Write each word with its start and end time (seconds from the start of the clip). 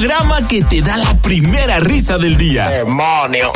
programa 0.00 0.48
que 0.48 0.62
te 0.64 0.80
da 0.80 0.96
la 0.96 1.12
primera 1.20 1.78
risa 1.78 2.16
del 2.16 2.34
día. 2.38 2.70
¡Demonios! 2.70 3.52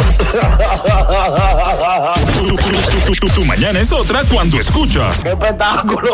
Tu, 2.36 2.56
tu- 2.56 3.06
tu- 3.06 3.14
tu- 3.14 3.28
tu 3.34 3.44
mañana 3.46 3.80
es 3.80 3.90
otra 3.92 4.22
cuando 4.30 4.58
escuchas 4.58 5.22
¡Qué 5.22 5.30
espectáculo! 5.30 6.10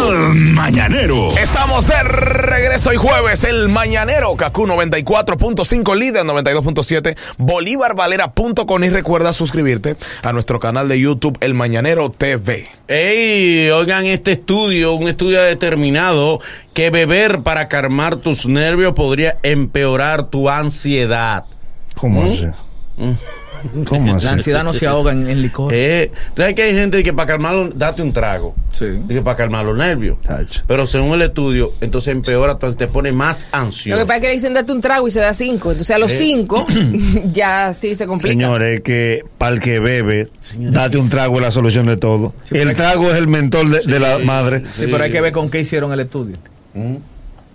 El 0.00 0.34
Mañanero. 0.54 1.28
Estamos 1.36 1.86
de 1.86 2.02
regreso 2.04 2.88
hoy 2.88 2.96
jueves, 2.96 3.44
el 3.44 3.68
mañanero, 3.68 4.34
Kaku 4.34 4.66
94.5, 4.66 5.94
líder 5.94 6.24
92.7, 6.24 7.18
bolívarvalera.com 7.36 8.84
y 8.84 8.88
recuerda 8.88 9.34
suscribirte 9.34 9.96
a 10.22 10.32
nuestro 10.32 10.58
canal 10.58 10.88
de 10.88 10.98
YouTube, 10.98 11.36
El 11.42 11.52
Mañanero 11.52 12.10
TV. 12.10 12.66
Ey, 12.88 13.68
oigan 13.70 14.06
este 14.06 14.32
estudio, 14.32 14.94
un 14.94 15.08
estudio 15.08 15.42
determinado 15.42 16.40
que 16.76 16.90
beber 16.90 17.40
para 17.40 17.68
calmar 17.68 18.16
tus 18.16 18.46
nervios 18.46 18.92
podría 18.92 19.38
empeorar 19.42 20.28
tu 20.28 20.50
ansiedad. 20.50 21.46
¿Cómo 21.94 22.24
así? 22.24 22.48
¿Cómo 23.86 24.14
así? 24.14 24.26
La 24.26 24.32
ansiedad 24.32 24.62
no 24.62 24.74
se 24.74 24.86
ahoga 24.86 25.12
en, 25.12 25.26
en 25.26 25.40
licor. 25.40 25.72
Eh, 25.74 26.12
tú 26.34 26.42
sabes 26.42 26.54
que 26.54 26.64
hay 26.64 26.74
gente 26.74 27.02
que 27.02 27.14
para 27.14 27.28
calmarlo, 27.28 27.70
date 27.70 28.02
un 28.02 28.12
trago. 28.12 28.54
Sí. 28.72 28.84
Dice, 29.08 29.22
para 29.22 29.38
calmar 29.38 29.64
los 29.64 29.74
nervios. 29.74 30.20
Tacho. 30.20 30.64
Pero 30.66 30.86
según 30.86 31.14
el 31.14 31.22
estudio, 31.22 31.72
entonces 31.80 32.12
empeora, 32.12 32.52
entonces 32.52 32.76
te 32.76 32.88
pone 32.88 33.10
más 33.10 33.48
Lo 33.52 33.58
ansioso. 33.60 33.98
que 33.98 34.04
pasa 34.04 34.16
es 34.16 34.20
que 34.20 34.26
le 34.28 34.32
dicen 34.34 34.52
date 34.52 34.70
un 34.70 34.82
trago 34.82 35.08
y 35.08 35.10
se 35.10 35.20
da 35.20 35.32
cinco. 35.32 35.70
Entonces 35.70 35.96
a 35.96 35.98
los 35.98 36.12
cinco 36.12 36.66
ya 37.32 37.72
sí 37.72 37.92
se 37.96 38.06
complica. 38.06 38.34
Señores, 38.34 38.82
que 38.82 39.24
para 39.38 39.54
el 39.54 39.60
que 39.60 39.78
bebe, 39.78 40.28
date 40.58 40.98
un 40.98 41.08
trago 41.08 41.36
es 41.36 41.42
la 41.42 41.50
solución 41.50 41.86
de 41.86 41.96
todo. 41.96 42.34
el 42.50 42.74
trago 42.74 43.10
es 43.12 43.16
el 43.16 43.28
mentor 43.28 43.66
de, 43.70 43.80
de 43.90 43.98
la 43.98 44.18
madre. 44.18 44.62
Sí, 44.70 44.88
pero 44.90 45.02
hay 45.04 45.10
que 45.10 45.22
ver 45.22 45.32
con 45.32 45.48
qué 45.48 45.60
hicieron 45.60 45.90
el 45.94 46.00
estudio. 46.00 46.36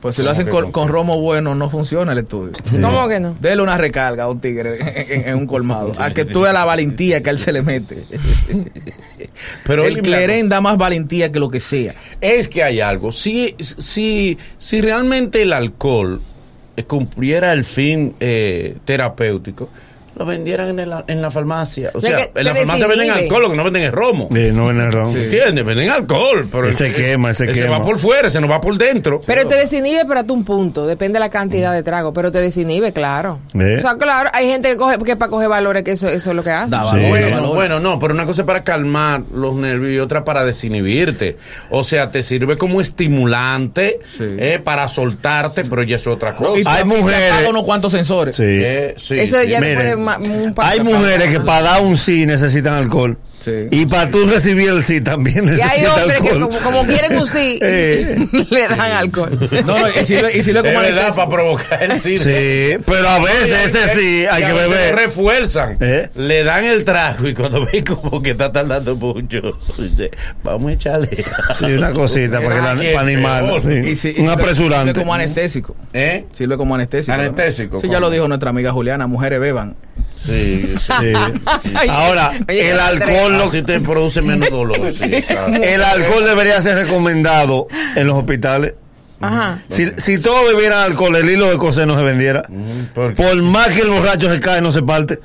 Pues 0.01 0.15
si 0.15 0.23
lo 0.23 0.31
hacen 0.31 0.49
con, 0.49 0.87
romo 0.87 1.21
bueno, 1.21 1.53
no 1.53 1.69
funciona 1.69 2.13
el 2.13 2.17
estudio. 2.17 2.53
¿Cómo 2.71 3.07
que 3.07 3.19
no? 3.19 3.37
Dele 3.39 3.61
una 3.61 3.77
recarga 3.77 4.23
a 4.23 4.29
un 4.29 4.39
tigre 4.39 4.79
en, 5.13 5.29
en 5.29 5.35
un 5.37 5.45
colmado. 5.45 5.93
A 5.99 6.09
que 6.09 6.25
tú 6.25 6.41
veas 6.41 6.55
la 6.55 6.65
valentía 6.65 7.21
que 7.21 7.29
él 7.29 7.37
se 7.37 7.53
le 7.53 7.61
mete. 7.61 8.05
Pero 9.63 9.85
el 9.85 10.01
clerén 10.01 10.49
da 10.49 10.59
más 10.59 10.77
valentía 10.77 11.31
que 11.31 11.39
lo 11.39 11.51
que 11.51 11.59
sea. 11.59 11.93
Es 12.19 12.47
que 12.47 12.63
hay 12.63 12.79
algo. 12.79 13.11
Si, 13.11 13.55
si, 13.59 14.39
si 14.57 14.81
realmente 14.81 15.43
el 15.43 15.53
alcohol 15.53 16.19
eh, 16.75 16.83
cumpliera 16.83 17.53
el 17.53 17.63
fin 17.63 18.15
eh, 18.19 18.77
terapéutico, 18.85 19.69
lo 20.21 20.25
vendieran 20.25 20.77
en 20.79 20.89
la, 20.89 21.03
en 21.07 21.21
la 21.21 21.31
farmacia. 21.31 21.89
O 21.93 22.01
sea, 22.01 22.15
que 22.15 22.39
en 22.39 22.45
la 22.45 22.55
farmacia 22.55 22.87
venden 22.87 23.09
alcohol, 23.11 23.41
lo 23.41 23.49
que 23.49 23.55
no 23.57 23.63
venden 23.63 23.83
es 23.83 23.91
romo. 23.91 24.29
Eh, 24.35 24.51
no 24.53 24.65
viene 24.65 24.89
ron. 24.91 25.15
¿Entiendes? 25.17 25.65
Venden 25.65 25.89
alcohol. 25.89 26.47
Pero 26.51 26.69
Ese 26.69 26.87
el- 26.87 26.95
quema, 26.95 27.31
ese 27.31 27.47
quema. 27.47 27.79
va 27.79 27.85
por 27.85 27.97
fuera, 27.97 28.27
ese 28.27 28.39
no 28.39 28.47
va 28.47 28.61
por 28.61 28.77
dentro. 28.77 29.19
Pero 29.25 29.47
te 29.47 29.55
desinhibe, 29.55 30.05
pero 30.07 30.19
hasta 30.19 30.33
un 30.33 30.43
punto. 30.45 30.85
Depende 30.85 31.15
de 31.17 31.21
la 31.21 31.29
cantidad 31.29 31.73
de 31.73 31.81
trago. 31.83 32.13
Pero 32.13 32.31
te 32.31 32.39
desinhibe, 32.39 32.91
claro. 32.93 33.39
¿Eh? 33.53 33.77
O 33.77 33.81
sea, 33.81 33.95
claro, 33.97 34.29
hay 34.33 34.47
gente 34.47 34.69
que 34.69 34.77
coge 34.77 34.97
que 34.99 35.15
para 35.15 35.29
coger 35.31 35.49
valores, 35.49 35.83
que 35.83 35.91
eso, 35.91 36.07
eso 36.07 36.29
es 36.29 36.35
lo 36.35 36.43
que 36.43 36.51
hace. 36.51 36.75
Da 36.75 36.83
Sí. 36.83 36.89
valor, 36.91 37.01
da 37.03 37.09
Bueno, 37.09 37.35
valor. 37.41 37.55
bueno, 37.55 37.79
no, 37.79 37.99
pero 37.99 38.13
una 38.13 38.25
cosa 38.25 38.41
es 38.43 38.45
para 38.47 38.63
calmar 38.63 39.23
los 39.33 39.55
nervios 39.55 39.91
y 39.91 39.99
otra 39.99 40.23
para 40.23 40.45
desinhibirte. 40.45 41.37
O 41.71 41.83
sea, 41.83 42.11
te 42.11 42.21
sirve 42.21 42.57
como 42.57 42.79
estimulante 42.81 43.99
Sí. 44.07 44.23
eh, 44.37 44.59
para 44.63 44.87
soltarte, 44.87 45.63
pero 45.65 45.83
ya 45.83 45.95
es 45.95 46.07
otra 46.07 46.35
cosa. 46.35 46.73
Hay 46.75 46.83
y 46.83 46.85
mujeres- 46.85 47.31
apaga 47.31 47.49
unos 47.49 47.63
cuantos 47.63 47.91
sensores. 47.91 48.35
Sí. 48.35 48.43
Eh, 48.45 48.95
sí, 48.97 49.15
Eso 49.17 49.41
sí. 49.41 49.49
ya 49.49 49.59
te 49.59 49.95
un 50.17 50.53
Hay 50.57 50.79
mujeres 50.81 51.29
que 51.29 51.39
para 51.39 51.61
dar 51.63 51.81
un 51.81 51.97
sí 51.97 52.25
necesitan 52.25 52.73
alcohol. 52.75 53.17
Sí. 53.39 53.51
Y 53.71 53.87
para 53.87 54.11
tú 54.11 54.23
recibir 54.27 54.69
el 54.69 54.83
sí 54.83 55.01
también 55.01 55.45
Y 55.57 55.59
hay 55.61 55.83
hombres 55.83 56.21
que 56.21 56.29
alcohol. 56.29 56.49
como, 56.49 56.59
como 56.59 56.83
quieren 56.85 57.17
un 57.17 57.25
sí, 57.25 57.57
Eh. 57.63 58.27
le 58.51 58.67
dan 58.67 58.79
alcohol. 58.79 59.31
No, 59.65 59.79
no, 59.79 59.87
y 59.89 59.93
como 60.03 60.79
verdad, 60.79 61.07
anestesia. 61.07 61.15
para 61.15 61.29
provocar 61.29 61.83
el 61.91 62.01
sí. 62.01 62.19
Sí, 62.19 62.75
pero 62.85 63.09
a 63.09 63.17
veces 63.17 63.75
ese 63.75 63.87
sí 63.87 64.25
hay 64.29 64.43
que 64.43 64.49
lo 64.49 64.55
beber. 64.57 64.95
refuerzan. 64.95 65.75
¿Eh? 65.79 66.11
Le 66.13 66.43
dan 66.43 66.65
el 66.65 66.85
trago 66.85 67.27
y 67.27 67.33
cuando 67.33 67.65
ven 67.65 67.83
como 67.83 68.21
que 68.21 68.29
está 68.31 68.51
tardando 68.51 68.95
mucho, 68.95 69.57
dice, 69.75 70.11
vamos 70.43 70.69
a 70.69 70.73
echarle. 70.75 71.25
Sí, 71.57 71.65
una 71.65 71.93
cosita 71.93 72.41
para, 72.41 72.75
que 72.75 72.91
la, 72.91 72.93
para 72.93 73.07
animarlo. 73.07 73.59
sí. 73.59 73.71
Y 73.73 73.95
si- 73.95 74.13
y 74.17 74.21
un 74.21 74.29
apresurante. 74.29 74.89
Sirve 74.91 75.01
como 75.01 75.13
anestésico. 75.15 75.75
¿Eh? 75.93 76.25
Sirve 76.31 76.57
como 76.57 76.75
anestésico. 76.75 77.17
¿no? 77.17 77.23
Anestésico, 77.23 77.79
Sí, 77.79 77.89
ya 77.89 77.99
lo 77.99 78.11
dijo 78.11 78.27
nuestra 78.27 78.51
amiga 78.51 78.71
Juliana. 78.71 79.07
Mujeres 79.07 79.39
beban. 79.39 79.75
Sí, 80.23 80.75
sí. 80.79 81.13
Ahora, 81.89 82.33
oye, 82.47 82.69
el 82.71 82.79
alcohol, 82.79 83.37
lo- 83.37 83.49
te 83.49 83.79
produce 83.79 84.21
menos 84.21 84.49
dolor. 84.51 84.77
Sí, 84.93 85.11
el 85.63 85.81
alcohol 85.83 86.25
debería 86.25 86.61
ser 86.61 86.75
recomendado 86.75 87.67
en 87.95 88.05
los 88.07 88.15
hospitales. 88.17 88.73
Ajá. 89.23 89.59
Si, 89.69 89.85
si 89.97 90.17
todos 90.19 90.51
bebieran 90.53 90.79
alcohol, 90.79 91.15
el 91.15 91.29
hilo 91.29 91.47
de 91.49 91.57
coser 91.57 91.85
no 91.87 91.95
se 91.95 92.03
vendiera. 92.03 92.43
Por 92.95 93.35
más 93.43 93.67
que 93.69 93.81
el 93.81 93.89
borracho 93.89 94.31
se 94.33 94.39
cae, 94.39 94.61
no 94.61 94.71
se 94.71 94.81
parte. 94.81 95.19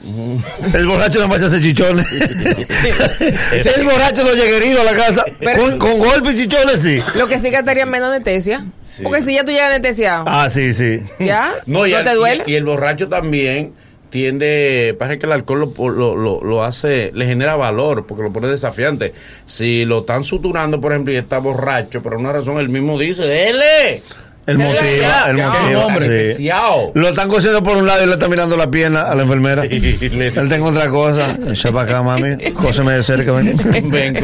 El 0.74 0.86
borracho 0.86 1.18
no 1.18 1.28
más 1.28 1.42
hace 1.42 1.60
chichones. 1.62 2.06
si 2.06 3.68
el 3.76 3.84
borracho 3.84 4.22
no 4.24 4.32
llega 4.34 4.56
herido 4.56 4.80
a 4.82 4.84
la 4.84 4.92
casa, 4.92 5.24
Pero- 5.38 5.62
con, 5.62 5.78
con 5.78 5.98
golpes 5.98 6.34
y 6.36 6.42
chichones, 6.42 6.80
sí. 6.82 6.98
Lo 7.16 7.26
que 7.26 7.38
sí 7.38 7.50
gastaría 7.50 7.86
menos 7.86 8.10
anestesia. 8.10 8.66
Porque 9.02 9.22
si 9.22 9.34
ya 9.34 9.44
tú 9.44 9.50
llegas 9.52 9.70
anestesiado, 9.70 10.24
Ah, 10.26 10.48
sí, 10.48 10.72
sí. 10.72 11.00
¿ya? 11.18 11.52
No, 11.66 11.80
¿No, 11.80 11.86
y, 11.86 11.92
al- 11.94 12.04
te 12.04 12.14
duele? 12.14 12.44
y- 12.46 12.52
y 12.52 12.54
el 12.54 12.64
borracho 12.64 13.08
también 13.08 13.72
tiende, 14.10 14.94
parece 14.98 15.18
que 15.18 15.26
el 15.26 15.32
alcohol 15.32 15.72
lo, 15.76 16.16
lo, 16.16 16.42
lo- 16.44 16.64
hace, 16.64 17.10
le 17.14 17.26
genera 17.26 17.56
valor, 17.56 18.06
porque 18.06 18.22
lo 18.22 18.32
pone 18.32 18.48
desafiante. 18.48 19.12
Si 19.44 19.84
lo 19.84 20.00
están 20.00 20.24
suturando, 20.24 20.80
por 20.80 20.92
ejemplo, 20.92 21.12
y 21.12 21.16
está 21.16 21.38
borracho, 21.38 22.02
por 22.02 22.14
una 22.14 22.32
razón 22.32 22.58
él 22.58 22.68
mismo 22.68 22.98
dice, 22.98 23.22
¡dele! 23.24 24.02
El 24.46 24.58
motivo, 24.58 25.06
el 25.26 25.36
motivo. 25.36 25.80
hombre, 25.86 26.34
sí. 26.34 26.48
Lo 26.94 27.08
están 27.08 27.28
cosiendo 27.28 27.62
por 27.62 27.76
un 27.76 27.86
lado 27.86 28.04
y 28.04 28.06
le 28.06 28.12
está 28.14 28.28
mirando 28.28 28.56
la 28.56 28.70
pierna 28.70 29.02
a 29.02 29.14
la 29.14 29.22
enfermera. 29.24 29.62
Sí, 29.62 29.98
Él 30.00 30.48
tengo 30.48 30.68
otra 30.68 30.88
cosa. 30.88 31.36
Echa 31.50 31.72
para 31.72 31.82
acá, 31.90 32.02
mami. 32.02 32.36
Cóseme 32.52 32.92
de 32.92 33.02
cerca, 33.02 33.32
ven. 33.32 33.56
Ven. 33.90 34.16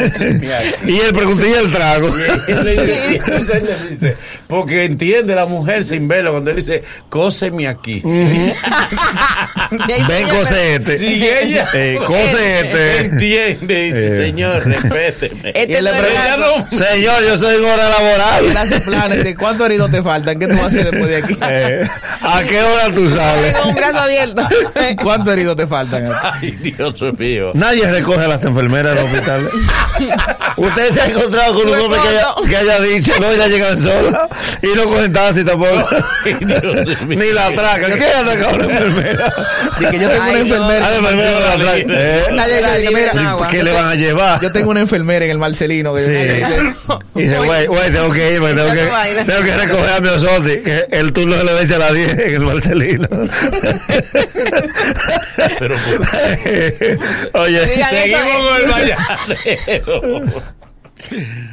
Y 0.86 1.00
él 1.00 1.12
preguntó, 1.12 1.46
¿y 1.46 1.52
el 1.52 1.70
trago? 1.72 2.08
Y 2.48 2.52
él 2.52 2.64
le 2.64 2.70
dice, 2.72 3.14
entonces 3.16 3.50
él 3.56 3.66
le 3.66 3.74
dice, 3.94 4.16
porque 4.46 4.84
entiende 4.84 5.34
la 5.34 5.46
mujer 5.46 5.84
sin 5.84 6.06
verlo 6.08 6.32
cuando 6.32 6.50
él 6.50 6.56
dice, 6.56 6.82
cóseme 7.08 7.66
aquí. 7.68 8.00
Ven, 8.02 8.54
cose 10.28 10.74
este. 10.76 10.98
Si 10.98 11.26
ella 11.26 11.68
Eh, 11.74 11.98
entiende, 13.00 13.82
dice, 13.84 14.16
señor, 14.16 14.64
respéteme. 14.66 15.52
Este 15.54 15.78
él 15.78 15.84
le 15.84 15.90
Señor, 16.70 17.22
yo 17.24 17.36
soy 17.38 17.56
hora 17.56 17.86
Él 17.86 17.90
laboral. 17.90 18.56
hace 18.56 18.80
planes 18.80 19.24
de 19.24 19.34
cuántos 19.34 19.66
heridos 19.66 19.90
te 19.90 20.02
faltan. 20.12 20.38
¿Qué 20.38 20.46
tú 20.46 20.54
vas 20.54 20.64
a 20.64 20.66
hacer 20.66 20.90
después 20.90 21.08
de 21.08 21.16
aquí? 21.16 21.38
Eh, 21.54 21.86
¿A 22.22 22.42
qué 22.44 22.62
hora 22.62 22.94
tú 22.94 23.08
sales? 23.08 23.52
Con 23.54 23.68
un 23.70 23.74
brazo 23.74 23.98
abierto. 23.98 24.42
¿Cuántos 25.02 25.34
heridos 25.34 25.56
te 25.56 25.66
faltan? 25.66 26.10
Ay, 26.22 26.52
Dios 26.52 27.02
mío. 27.18 27.50
Nadie 27.54 27.90
recoge 27.90 28.24
a 28.24 28.28
las 28.28 28.44
enfermeras 28.44 28.94
del 28.94 29.04
hospital. 29.04 29.50
Usted 30.56 30.90
se 30.92 31.00
ha 31.00 31.06
encontrado 31.06 31.54
con 31.54 31.68
un 31.68 31.78
hombre 31.80 31.98
que 32.00 32.08
haya, 32.08 32.34
que 32.48 32.56
haya 32.56 32.80
dicho, 32.80 33.12
no, 33.20 33.32
ya 33.34 33.46
llegan 33.48 33.78
sola 33.78 34.28
y 34.62 34.66
no 34.76 34.84
cogen 34.84 35.12
taxi 35.12 35.44
tampoco. 35.44 35.88
Ni 37.08 37.32
la 37.32 37.46
atracan. 37.46 37.94
¿Qué 37.98 38.04
ha 38.04 38.20
atracado 38.20 38.54
una 38.56 38.64
enfermera? 38.64 39.34
Di 39.78 39.86
que 39.86 39.98
yo 39.98 40.08
tengo 40.10 40.22
Ay, 40.22 40.30
una 40.30 40.38
no. 40.38 40.38
enfermera. 40.40 40.90
La 40.90 40.96
enfermera 40.96 41.56
no 41.56 41.64
la. 41.64 41.76
Eh, 41.78 42.26
Nadie 42.32 42.56
dice, 42.80 42.94
mira, 42.94 43.30
agua. 43.30 43.48
¿Qué 43.48 43.62
le 43.62 43.72
van 43.72 43.86
a 43.88 43.94
llevar? 43.94 44.40
Yo 44.40 44.52
tengo 44.52 44.70
una 44.70 44.80
enfermera 44.80 45.24
en 45.24 45.30
el 45.30 45.38
Marcelino. 45.38 45.94
Que 45.94 46.02
Sí. 46.02 46.12
Y 47.14 47.22
dice, 47.22 47.38
güey, 47.38 47.66
güey, 47.66 47.90
tengo 47.90 48.12
que 48.12 48.32
irme, 48.34 48.52
tengo 48.54 48.72
que, 48.72 49.24
tengo 49.24 49.42
que 49.44 49.56
recoger 49.56 49.90
a 49.90 50.00
mi 50.00 50.08
Osotti, 50.08 50.56
que 50.62 50.86
el 50.90 51.12
turno 51.12 51.36
se 51.38 51.44
le 51.44 51.52
vence 51.54 51.74
a 51.74 51.78
las 51.78 51.92
10 51.94 52.10
en 52.18 52.34
el 52.34 52.40
Marcelino. 52.40 53.08
Pero, 55.58 55.74
Oye, 57.34 57.60
Seguimos 57.66 58.20
eh. 58.22 58.38
con 58.42 58.56
el 58.56 58.70
vallanero. 58.70 60.20
El 61.10 61.48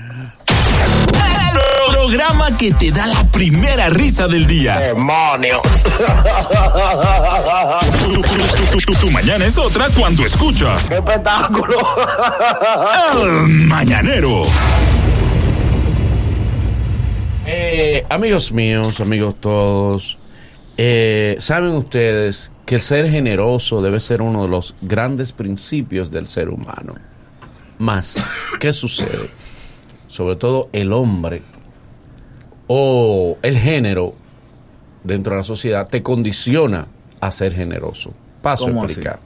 programa 1.93 2.57
que 2.57 2.71
te 2.73 2.91
da 2.91 3.07
la 3.07 3.23
primera 3.31 3.89
risa 3.89 4.27
del 4.27 4.45
día. 4.47 4.79
¡Demonios! 4.79 5.61
Tu, 8.03 8.21
tu- 8.21 8.21
tu- 8.71 8.79
tu- 8.79 8.95
tu 8.99 9.11
mañana 9.11 9.45
es 9.45 9.57
otra 9.57 9.89
cuando 9.89 10.23
escuchas 10.25 10.87
¡Qué 10.87 10.95
espectáculo! 10.95 11.77
El 13.13 13.49
Mañanero. 13.67 14.43
Eh, 17.45 18.05
amigos 18.09 18.51
míos, 18.51 18.99
amigos 18.99 19.35
todos, 19.41 20.17
eh, 20.77 21.35
saben 21.39 21.71
ustedes 21.71 22.51
que 22.65 22.75
el 22.75 22.81
ser 22.81 23.09
generoso 23.09 23.81
debe 23.81 23.99
ser 23.99 24.21
uno 24.21 24.43
de 24.43 24.49
los 24.49 24.75
grandes 24.81 25.31
principios 25.31 26.11
del 26.11 26.27
ser 26.27 26.49
humano. 26.49 26.93
Más, 27.79 28.31
¿qué 28.59 28.71
sucede? 28.73 29.31
Sobre 30.09 30.35
todo 30.35 30.67
el 30.73 30.91
hombre 30.91 31.41
o 32.67 33.37
el 33.41 33.57
género 33.57 34.13
dentro 35.03 35.31
de 35.33 35.37
la 35.37 35.43
sociedad 35.43 35.87
te 35.87 36.03
condiciona 36.03 36.87
a 37.21 37.31
ser 37.31 37.53
generoso. 37.53 38.11
Paso 38.41 38.67
a 38.67 38.71
explicar. 38.85 39.19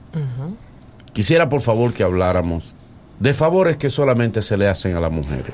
Quisiera 1.14 1.50
por 1.50 1.62
favor 1.62 1.94
que 1.94 2.04
habláramos 2.04 2.74
de 3.20 3.34
favores 3.34 3.78
que 3.78 3.90
solamente 3.90 4.42
se 4.42 4.58
le 4.58 4.68
hacen 4.68 4.96
a 4.96 5.00
las 5.00 5.12
mujeres. 5.12 5.54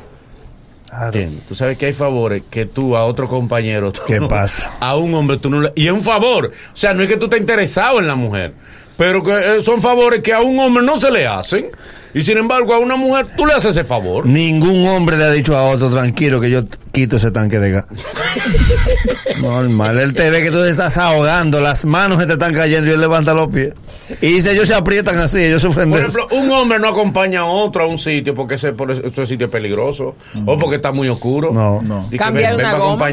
¿Entiendes? 0.92 1.44
Tú 1.48 1.54
sabes 1.54 1.78
que 1.78 1.86
hay 1.86 1.94
favores 1.94 2.44
que 2.50 2.66
tú 2.66 2.96
a 2.96 3.06
otro 3.06 3.28
compañero. 3.28 3.92
tú 3.92 4.02
¿Qué 4.08 4.20
no- 4.20 4.28
pasa? 4.28 4.72
A 4.80 4.96
un 4.98 5.14
hombre 5.14 5.38
tú 5.38 5.50
no 5.50 5.62
le. 5.62 5.72
Y 5.76 5.86
es 5.88 5.94
un 5.94 6.02
favor. 6.02 6.48
O 6.74 6.76
sea, 6.78 6.94
no 6.94 7.04
es 7.04 7.08
que 7.10 7.18
tú 7.18 7.26
estés 7.26 7.40
interesado 7.42 8.00
en 8.00 8.08
la 8.08 8.16
mujer. 8.16 8.54
Pero 8.98 9.22
que 9.22 9.58
eh, 9.58 9.62
son 9.62 9.80
favores 9.82 10.22
que 10.24 10.34
a 10.34 10.42
un 10.42 10.58
hombre 10.60 10.84
no 10.84 10.96
se 11.00 11.12
le 11.12 11.28
hacen. 11.28 11.68
Y 12.14 12.22
sin 12.22 12.38
embargo, 12.38 12.74
a 12.74 12.80
una 12.80 12.96
mujer 12.96 13.28
tú 13.38 13.46
le 13.46 13.54
haces 13.54 13.78
ese 13.78 13.84
favor. 13.84 14.26
Ningún 14.26 14.88
hombre 14.88 15.18
le 15.18 15.24
ha 15.26 15.32
dicho 15.32 15.56
a 15.56 15.64
otro, 15.70 15.92
tranquilo, 15.92 16.42
que 16.42 16.50
yo 16.50 16.64
quito 16.92 17.16
ese 17.18 17.32
tanque 17.32 17.60
de 17.60 17.72
gas. 17.72 17.86
Normal. 19.42 20.00
Él 20.00 20.14
te 20.14 20.30
ve 20.30 20.42
que 20.42 20.52
tú 20.52 20.62
te 20.62 20.70
estás 20.70 20.98
ahogando, 20.98 21.62
las 21.62 21.86
manos 21.86 22.20
se 22.20 22.26
te 22.26 22.34
están 22.34 22.54
cayendo 22.54 22.90
y 22.90 22.94
él 22.94 23.02
levanta 23.02 23.34
los 23.34 23.48
pies. 23.48 23.74
Y 24.22 24.34
dice, 24.34 24.52
ellos 24.52 24.68
se 24.68 24.74
aprietan 24.74 25.18
así, 25.20 25.40
ellos 25.40 25.62
sufren 25.62 25.90
Por 25.90 26.00
ejemplo, 26.00 26.28
un 26.32 26.52
hombre 26.52 26.80
no 26.80 26.90
acompaña 26.90 27.42
a 27.42 27.46
otro 27.46 27.84
a 27.84 27.88
un 27.88 28.00
sitio 28.00 28.34
porque 28.34 28.56
ese, 28.56 28.74
por 28.74 28.92
ese, 28.92 29.06
ese 29.08 29.26
sitio 29.26 29.46
es 29.46 29.52
peligroso 29.52 30.16
o 30.46 30.58
porque 30.58 30.78
está 30.78 30.92
muy 30.92 31.08
oscuro. 31.10 31.52
No. 31.54 31.82
No. 31.82 32.06
Y 32.08 32.12
que 32.12 32.18
Cambiar 32.30 32.56
una 32.56 32.74
goma. 32.74 33.08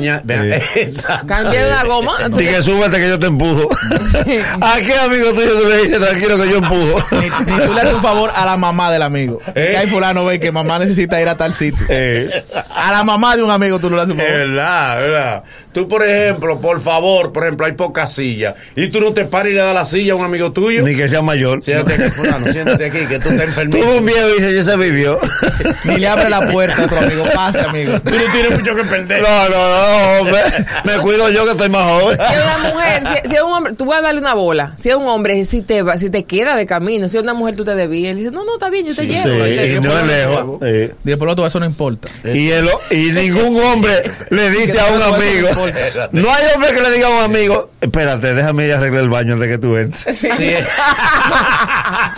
Cambiar 1.26 1.66
una 1.68 1.84
goma. 1.84 2.12
Dije, 2.30 2.62
súbete 2.62 2.98
que 2.98 3.08
yo 3.08 3.18
te 3.18 3.26
empujo. 3.26 3.68
¿A 4.60 4.78
qué 4.80 4.94
amigo 4.94 5.32
tuyo 5.32 5.60
tú 5.60 5.68
le 5.68 5.82
dices, 5.82 6.00
tranquilo, 6.00 6.36
que 6.38 6.48
yo 6.50 6.56
empujo? 6.58 7.02
Ni, 7.12 7.52
ni 7.52 7.60
tú 7.66 7.74
le 7.74 7.80
haces 7.80 7.94
un 7.94 8.02
favor 8.02 8.32
a 8.34 8.46
la 8.46 8.56
mamá 8.56 8.90
del 8.90 9.02
amigo. 9.02 9.38
Eh. 9.54 9.68
Que 9.72 9.76
hay 9.76 9.86
fulano 9.86 10.24
ve 10.24 10.40
que 10.40 10.50
mamá 10.50 10.78
necesita 10.78 11.20
ir 11.20 11.28
a 11.28 11.36
tal 11.36 11.52
sitio. 11.52 11.84
Eh, 11.88 12.44
A 12.74 12.90
la 12.92 13.04
mamá 13.04 13.36
de 13.36 13.42
un 13.42 13.50
amigo 13.50 13.65
tú 13.80 13.90
no 13.90 13.96
le 13.96 14.02
haces 14.02 14.14
un 14.14 14.20
Es 14.20 14.28
verdad, 14.28 14.96
es 15.04 15.10
verdad. 15.10 15.42
Tú, 15.72 15.86
por 15.88 16.02
ejemplo, 16.06 16.58
por 16.60 16.80
favor, 16.80 17.32
por 17.32 17.42
ejemplo, 17.44 17.66
hay 17.66 17.72
pocas 17.72 18.10
sillas. 18.12 18.54
Y 18.76 18.88
tú 18.88 19.00
no 19.00 19.12
te 19.12 19.26
paras 19.26 19.50
y 19.50 19.54
le 19.54 19.60
das 19.60 19.74
la 19.74 19.84
silla 19.84 20.14
a 20.14 20.16
un 20.16 20.24
amigo 20.24 20.50
tuyo. 20.52 20.82
ni 20.82 20.96
que 20.96 21.06
sea 21.08 21.20
mayor. 21.20 21.62
Siéntate 21.62 22.02
aquí, 22.04 22.12
fulano, 22.14 22.50
siéntate 22.50 22.86
aquí, 22.86 22.98
que 23.06 23.18
tú 23.18 23.28
estás 23.28 23.46
enfermito. 23.48 23.78
Tuvo 23.78 23.96
un 23.98 24.06
viejo 24.06 24.26
y 24.30 24.32
dice, 24.40 24.54
yo 24.54 24.62
se 24.62 24.76
vivió. 24.78 25.18
Ni 25.84 25.96
le 25.98 26.08
abre 26.08 26.30
la 26.30 26.50
puerta 26.50 26.80
a 26.80 26.84
otro 26.86 26.98
amigo. 26.98 27.24
Pase, 27.34 27.60
amigo. 27.60 28.00
Tú 28.00 28.12
no 28.12 28.32
tienes 28.32 28.58
mucho 28.58 28.74
que 28.74 28.84
perder. 28.84 29.20
No, 29.22 29.48
no, 29.50 29.68
no, 29.68 30.20
hombre. 30.20 30.40
Me 30.84 30.96
cuido 30.98 31.28
yo 31.30 31.44
que 31.44 31.50
estoy 31.50 31.68
más 31.68 31.82
joven. 32.00 32.18
Si 32.26 32.34
es 32.34 32.42
una 32.42 32.70
mujer, 32.72 33.02
si, 33.22 33.28
si 33.28 33.34
es 33.36 33.42
un 33.42 33.52
hombre, 33.52 33.74
tú 33.74 33.84
vas 33.84 33.98
a 33.98 34.02
darle 34.02 34.20
una 34.20 34.34
bola. 34.34 34.72
Si 34.78 34.88
es 34.88 34.96
un 34.96 35.06
hombre, 35.06 35.44
si 35.44 35.60
te 35.60 35.82
va, 35.82 35.98
si 35.98 36.08
te 36.08 36.24
queda 36.24 36.56
de 36.56 36.64
camino, 36.66 37.08
si 37.10 37.18
es 37.18 37.22
una 37.22 37.34
mujer, 37.34 37.54
tú 37.56 37.64
te 37.66 37.74
dice, 37.86 38.30
no, 38.30 38.44
no, 38.46 38.54
está 38.54 38.70
bien, 38.70 38.86
yo 38.86 38.94
te 38.94 39.06
llevo. 39.06 39.22
Sí, 39.22 39.28
Y 39.52 39.56
te- 39.56 39.74
y 39.74 39.80
no 39.80 39.98
es 39.98 40.06
lejos. 40.06 40.58
Sí. 40.62 40.90
Dije, 41.04 41.16
por 41.18 41.26
lo 41.26 41.32
otro, 41.32 41.46
eso 41.46 41.60
no 41.60 41.66
importa. 41.66 42.08
Y, 42.24 42.50
el, 42.50 42.68
y 42.90 43.12
ningún 43.12 43.55
hombre 43.58 44.02
le 44.30 44.50
dice 44.58 44.78
a 44.80 44.86
un 44.86 45.02
amigo. 45.02 45.48
No 46.12 46.32
hay 46.32 46.44
hombre 46.54 46.72
que 46.74 46.80
le 46.80 46.90
diga 46.92 47.06
a 47.08 47.10
un 47.10 47.22
amigo, 47.22 47.70
espérate, 47.80 48.34
déjame 48.34 48.66
ir 48.66 48.72
a 48.74 48.76
arreglar 48.78 49.02
el 49.02 49.08
baño 49.10 49.34
antes 49.34 49.48
que 49.48 49.58
tú 49.58 49.76
entres. 49.76 50.18
Sí. 50.18 50.28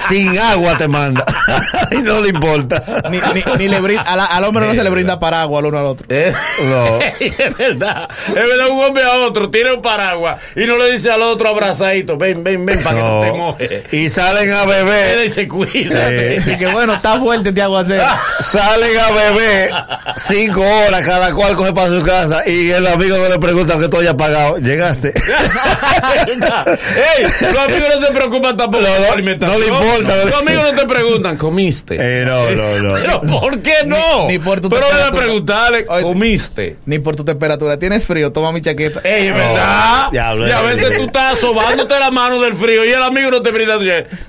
Sin 0.08 0.38
agua 0.38 0.76
te 0.76 0.88
manda. 0.88 1.24
y 1.90 1.96
no 1.98 2.20
le 2.20 2.28
importa. 2.30 2.82
Ni, 3.10 3.18
ni, 3.34 3.42
ni 3.58 3.68
le 3.68 3.80
brinda, 3.80 4.02
a 4.02 4.16
la- 4.16 4.24
al 4.26 4.44
hombre 4.44 4.66
no 4.66 4.74
se 4.74 4.82
le 4.82 4.90
brinda 4.90 5.18
paraguas 5.20 5.58
al 5.60 5.66
uno 5.66 5.78
al 5.78 5.86
otro. 5.86 6.06
Eh, 6.08 6.32
No. 6.64 6.98
es 7.20 7.56
verdad. 7.56 8.08
Es 8.28 8.34
verdad, 8.34 8.68
un 8.70 8.84
hombre 8.84 9.04
a 9.04 9.16
otro 9.18 9.50
tiene 9.50 9.72
un 9.74 9.82
paraguas 9.82 10.38
y 10.56 10.64
no 10.66 10.76
le 10.76 10.92
dice 10.92 11.10
al 11.10 11.22
otro 11.22 11.48
abrazadito, 11.48 12.16
ven, 12.16 12.42
ven, 12.44 12.64
ven, 12.64 12.82
para 12.82 12.96
que 12.96 13.02
no 13.02 13.20
te 13.20 13.32
mojes. 13.32 13.92
Y 13.92 14.08
salen 14.08 14.52
a 14.52 14.64
beber. 14.64 15.20
dice, 15.22 15.46
cuídate. 15.48 16.42
Y 16.46 16.56
que 16.56 16.66
bueno, 16.68 16.94
está 16.94 17.18
fuerte 17.18 17.50
este 17.50 17.62
aguacero. 17.62 18.04
Salen 18.40 18.98
a 18.98 19.10
beber 19.10 19.70
cinco 20.16 20.62
horas, 20.62 21.02
cada 21.02 21.27
cual 21.32 21.56
coge 21.56 21.72
para 21.72 21.88
su 21.88 22.02
casa. 22.02 22.42
Y 22.48 22.70
el 22.70 22.86
amigo 22.86 23.16
no 23.16 23.28
le 23.28 23.38
pregunta 23.38 23.74
aunque 23.74 23.88
tú 23.88 23.98
hayas 23.98 24.14
pagado. 24.14 24.58
Llegaste. 24.58 25.12
Ey, 26.26 27.22
los 27.22 27.58
amigos 27.58 27.88
no 28.00 28.06
se 28.06 28.12
preocupan 28.12 28.56
tampoco 28.56 28.82
No, 28.82 28.88
no, 28.88 29.00
la 29.06 29.12
alimentación. 29.12 29.60
no 29.60 29.64
le 29.66 29.72
importa, 29.72 30.16
no 30.16 30.24
Los 30.30 30.34
amigos 30.42 30.62
no 30.64 30.80
te 30.80 30.86
preguntan, 30.86 31.36
¿comiste? 31.36 31.96
Eh, 32.00 32.24
no, 32.24 32.50
no, 32.50 32.78
no. 32.80 32.94
Pero 33.00 33.20
¿por 33.22 33.60
qué 33.60 33.74
no? 33.86 34.26
Ni- 34.26 34.34
ni 34.34 34.38
por 34.38 34.60
tu 34.60 34.68
Pero 34.68 34.82
debe 34.86 34.90
temperatura. 35.04 35.22
preguntarle, 35.24 35.86
¿comiste? 36.02 36.76
Ni 36.86 36.98
por 36.98 37.16
tu 37.16 37.24
temperatura. 37.24 37.78
¿Tienes 37.78 38.06
frío? 38.06 38.32
Toma 38.32 38.52
mi 38.52 38.60
chaqueta. 38.62 39.00
Ey, 39.04 39.30
verdad. 39.30 40.10
diablo, 40.10 40.46
y 40.48 40.50
a 40.50 40.60
eh. 40.60 40.74
veces 40.74 40.96
tú 40.96 41.04
estás 41.04 41.38
sobándote 41.38 41.98
la 41.98 42.10
mano 42.10 42.40
del 42.40 42.54
frío 42.54 42.84
y 42.84 42.90
el 42.90 43.02
amigo 43.02 43.30
no 43.30 43.42
te 43.42 43.50
brinda. 43.50 43.68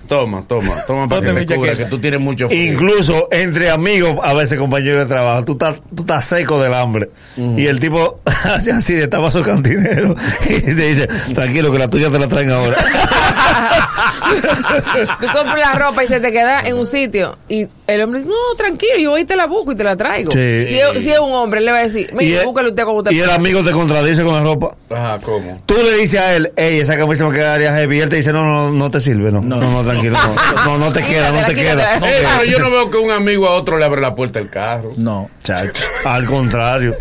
Toma, 0.07 0.43
toma, 0.47 0.83
toma 0.85 1.07
para 1.07 1.21
que 1.21 1.27
Ponte 1.27 1.33
me 1.33 1.39
mi 1.41 1.45
cubra, 1.45 1.71
chaqueta. 1.71 1.83
que 1.85 1.89
tú 1.89 1.99
tienes 1.99 2.19
mucho 2.19 2.49
frío. 2.49 2.71
Incluso 2.73 3.27
entre 3.31 3.69
amigos, 3.69 4.17
a 4.21 4.33
veces 4.33 4.59
compañeros 4.59 5.07
de 5.07 5.13
trabajo, 5.13 5.45
tú 5.45 5.53
estás, 5.53 5.77
tú 5.95 6.01
estás 6.01 6.25
seco 6.25 6.61
del 6.61 6.73
Y 7.37 7.67
el 7.67 7.79
tipo 7.79 8.21
hace 8.25 8.71
así 8.71 8.93
de 8.93 9.07
tabazo 9.07 9.41
cantinero 9.43 10.15
y 10.45 10.61
te 10.61 10.73
dice, 10.73 11.07
tranquilo 11.33 11.71
que 11.71 11.79
la 11.79 11.87
tuya 11.87 12.09
te 12.09 12.19
la 12.19 12.27
traen 12.27 12.51
ahora. 12.51 12.77
Tú 15.19 15.27
compras 15.33 15.59
la 15.59 15.73
ropa 15.75 16.03
y 16.03 16.07
se 16.07 16.19
te 16.19 16.31
queda 16.31 16.61
en 16.61 16.77
un 16.77 16.85
sitio. 16.85 17.37
Y 17.47 17.67
el 17.87 18.01
hombre 18.01 18.19
dice, 18.21 18.29
no, 18.31 18.55
tranquilo, 18.57 18.97
yo 18.99 19.09
voy 19.11 19.21
y 19.21 19.25
te 19.25 19.35
la 19.35 19.47
busco 19.47 19.71
y 19.71 19.75
te 19.75 19.83
la 19.83 19.95
traigo. 19.95 20.31
Sí. 20.31 20.65
Si, 20.67 20.79
es, 20.79 21.03
si 21.03 21.11
es 21.11 21.19
un 21.19 21.31
hombre, 21.33 21.59
él 21.59 21.65
le 21.65 21.71
va 21.71 21.79
a 21.79 21.83
decir, 21.83 22.09
y, 22.11 22.15
mire, 22.15 22.39
el, 22.39 22.45
búscalo 22.45 22.69
usted 22.69 22.83
como 22.83 22.97
usted 22.99 23.11
y 23.11 23.19
el 23.19 23.23
pueda". 23.25 23.35
amigo 23.35 23.63
te 23.63 23.71
contradice 23.71 24.23
con 24.23 24.33
la 24.33 24.41
ropa. 24.41 24.75
Ajá, 24.89 25.17
¿cómo? 25.23 25.61
Tú 25.65 25.75
le 25.83 25.93
dices 25.97 26.19
a 26.19 26.35
él, 26.35 26.51
hey, 26.55 26.79
esa 26.79 26.97
camisa 26.97 27.27
me 27.27 27.33
quedaría 27.35 27.73
heavy. 27.73 27.97
Y 27.97 28.01
él 28.01 28.09
te 28.09 28.15
dice, 28.17 28.31
no, 28.33 28.43
no, 28.45 28.71
no 28.71 28.91
te 28.91 28.99
sirve, 28.99 29.31
no. 29.31 29.41
No, 29.41 29.57
no, 29.59 29.83
tranquilo. 29.83 30.17
No, 30.17 30.65
no, 30.65 30.77
no 30.77 30.93
te 30.93 31.03
queda, 31.05 31.31
no 31.31 31.45
te 31.45 31.55
queda. 31.55 31.95
Ey, 31.95 32.25
pero 32.37 32.43
yo 32.45 32.59
no 32.59 32.69
veo 32.71 32.89
que 32.91 32.97
un 32.97 33.11
amigo 33.11 33.47
a 33.47 33.51
otro 33.55 33.77
le 33.77 33.85
abre 33.85 34.01
la 34.01 34.15
puerta 34.15 34.39
del 34.39 34.49
carro. 34.49 34.91
No. 34.97 35.29
Chacho, 35.43 35.85
al 36.05 36.25
contrario. 36.25 36.97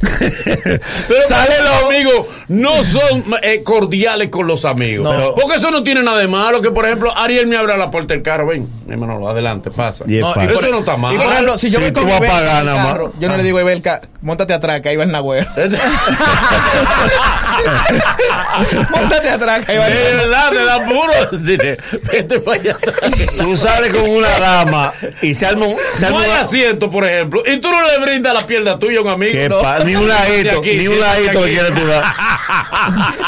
Pero 0.00 1.20
Sale 1.28 1.54
los 1.62 1.80
lo- 1.80 1.86
amigos 1.88 2.26
no 2.48 2.84
son 2.84 3.24
eh, 3.42 3.62
cordiales 3.62 4.28
con 4.28 4.46
los 4.46 4.64
amigos. 4.64 5.04
No. 5.16 5.34
Porque 5.34 5.56
eso 5.56 5.70
no 5.74 5.82
tiene 5.82 6.02
nada 6.02 6.18
de 6.18 6.28
malo. 6.28 6.62
Que 6.62 6.70
por 6.70 6.86
ejemplo, 6.86 7.14
Ariel 7.16 7.46
me 7.46 7.56
abre 7.56 7.76
la 7.76 7.90
puerta 7.90 8.14
del 8.14 8.22
carro. 8.22 8.46
Ven, 8.46 8.68
mi 8.86 8.92
hermano, 8.92 9.28
adelante, 9.28 9.70
pasa. 9.70 10.04
Y 10.06 10.16
es 10.16 10.20
No, 10.22 10.30
y 10.30 10.34
fácil. 10.34 10.50
Eso 10.50 10.68
no 10.70 10.78
está 10.78 10.96
mal. 10.96 11.14
Y 11.14 11.18
por 11.18 11.32
ejemplo, 11.32 11.58
si 11.58 11.68
yo 11.68 11.78
Si 11.78 11.84
voy 11.84 11.92
con 11.92 12.08
pagar 12.08 12.66
el 12.66 12.74
carro, 12.74 13.12
yo 13.18 13.28
no 13.28 13.36
le 13.36 13.42
digo 13.42 13.58
a 13.58 13.62
Ibelka, 13.62 14.00
montate 14.22 14.54
atrás, 14.54 14.80
que 14.80 14.88
ahí 14.88 14.96
va 14.96 15.04
el 15.04 15.12
Nagüero. 15.12 15.46
montate 18.90 19.28
atrás, 19.30 19.60
que 19.66 19.72
De 19.72 19.78
verdad, 20.14 20.50
te 20.50 20.64
da 20.64 20.84
puro. 20.84 21.12
Dile, 21.38 21.76
Vete 22.12 22.38
para 22.40 22.60
allá 22.60 22.72
atrás. 22.72 23.10
Tú 23.38 23.56
sales 23.56 23.92
con 23.92 24.08
una 24.08 24.28
dama 24.38 24.92
y 25.22 25.34
se 25.34 25.46
arma 25.46 25.66
un... 25.66 25.76
Se 25.96 26.08
No 26.10 26.18
hay 26.18 26.30
una- 26.30 26.40
asiento, 26.40 26.90
por 26.90 27.04
ejemplo, 27.06 27.42
y 27.46 27.58
tú 27.60 27.70
no 27.70 27.82
le 27.86 27.98
brindas 27.98 28.34
la 28.34 28.46
pierna 28.46 28.78
tuya 28.78 28.98
a 28.98 29.02
un 29.02 29.08
amigo. 29.08 29.32
Qué 29.32 29.48
No. 29.48 29.60
pa- 29.60 29.78
ni 29.80 29.94
un 29.96 30.08
ladito, 30.08 30.58
aquí, 30.58 30.74
ni 30.76 30.88
un 30.88 31.00
ladito 31.00 31.44
le 31.44 31.52
quieres 31.52 31.74
tú 31.74 31.86
dar. 31.86 32.04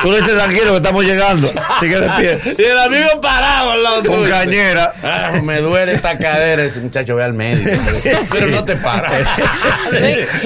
Tú 0.02 0.10
le 0.12 0.18
dices 0.20 0.34
tranquilo 0.34 0.70
que 0.72 0.76
estamos 0.76 1.04
llegando. 1.04 1.52
Sigue 1.80 1.98
de 2.00 2.08
pie. 2.10 2.54
Y 2.58 2.62
el 2.62 2.78
amigo 2.78 3.20
parado 3.20 3.72
al 3.72 3.82
lado 3.82 4.02
Con 4.04 4.28
cañera. 4.28 4.92
Ah, 5.02 5.32
me 5.42 5.58
duele 5.60 5.92
esta 5.92 6.18
cadera. 6.18 6.64
Ese 6.64 6.80
muchacho 6.80 7.16
ve 7.16 7.24
al 7.24 7.32
médico. 7.32 7.70
Pero 8.30 8.46
no 8.48 8.64
te 8.64 8.76
para. 8.76 9.10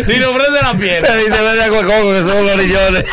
Ni 0.07 0.15
le 0.17 0.27
ofrece 0.27 0.53
la 0.63 0.73
Te 0.73 0.79
pierna. 0.79 1.15
dice, 1.17 1.41
ven 1.41 1.61
a 1.61 1.69
Coco, 1.69 2.11
que 2.13 2.23
son 2.23 2.47
los 2.47 2.57
millones. 2.57 3.05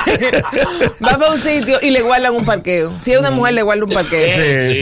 Va 1.04 1.18
para 1.18 1.32
un 1.32 1.40
sitio 1.60 1.78
y 1.82 1.92
le 1.92 2.02
guardan 2.02 2.34
un 2.36 2.46
parqueo. 2.46 2.94
Si 3.00 3.12
es 3.14 3.20
una 3.20 3.32
mujer, 3.32 3.54
le 3.54 3.62
guardan 3.62 3.84
un 3.88 3.94
parqueo. 3.94 4.28
Sí, 4.30 4.76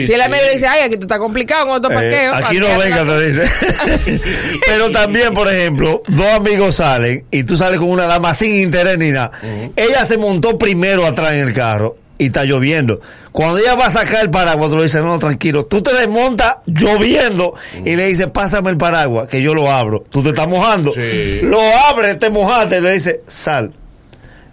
sí. 0.00 0.06
Si 0.06 0.12
el 0.12 0.20
amigo 0.22 0.42
le 0.44 0.52
dice, 0.54 0.66
ay, 0.66 0.82
aquí 0.82 0.96
tú 0.96 1.02
estás 1.02 1.18
complicado 1.18 1.66
con 1.66 1.74
otro 1.76 1.90
Eh, 1.90 1.94
parqueo. 1.94 2.34
aquí 2.34 2.58
no 2.58 2.78
venga, 2.78 3.04
te 3.04 3.26
dice. 3.26 4.20
Pero 4.66 4.90
también, 4.90 5.34
por 5.34 5.52
ejemplo, 5.52 6.02
dos 6.08 6.26
amigos 6.26 6.76
salen 6.76 7.24
y 7.30 7.44
tú 7.44 7.56
sales 7.56 7.78
con 7.78 7.88
una 7.90 8.06
dama 8.06 8.34
sin 8.34 8.60
interés 8.60 8.98
ni 8.98 9.10
nada. 9.10 9.30
Ella 9.76 10.04
se 10.04 10.18
montó 10.18 10.58
primero 10.58 11.06
atrás 11.06 11.32
en 11.32 11.40
el 11.48 11.52
carro 11.52 11.96
y 12.18 12.26
está 12.26 12.44
lloviendo. 12.44 13.00
Cuando 13.32 13.58
ella 13.58 13.74
va 13.74 13.86
a 13.86 13.90
sacar 13.90 14.22
el 14.22 14.30
paraguas, 14.30 14.68
tú 14.70 14.76
le 14.76 14.82
dices, 14.84 15.00
no, 15.02 15.18
tranquilo. 15.18 15.64
Tú 15.64 15.82
te 15.82 15.94
desmontas 15.94 16.56
lloviendo 16.66 17.54
y 17.84 17.96
le 17.96 18.06
dices, 18.06 18.26
pásame 18.28 18.70
el 18.70 18.76
paraguas, 18.76 19.26
que 19.28 19.40
yo 19.40 19.54
lo 19.54 19.70
abro. 19.72 20.04
Tú 20.10 20.22
te 20.22 20.28
estás 20.30 20.46
mojando. 20.46 20.92
Sí. 20.92 21.40
Lo 21.42 21.58
abres, 21.88 22.18
te 22.18 22.28
mojaste 22.30 22.78
y 22.78 22.80
le 22.82 22.92
dices, 22.92 23.16
sal. 23.26 23.72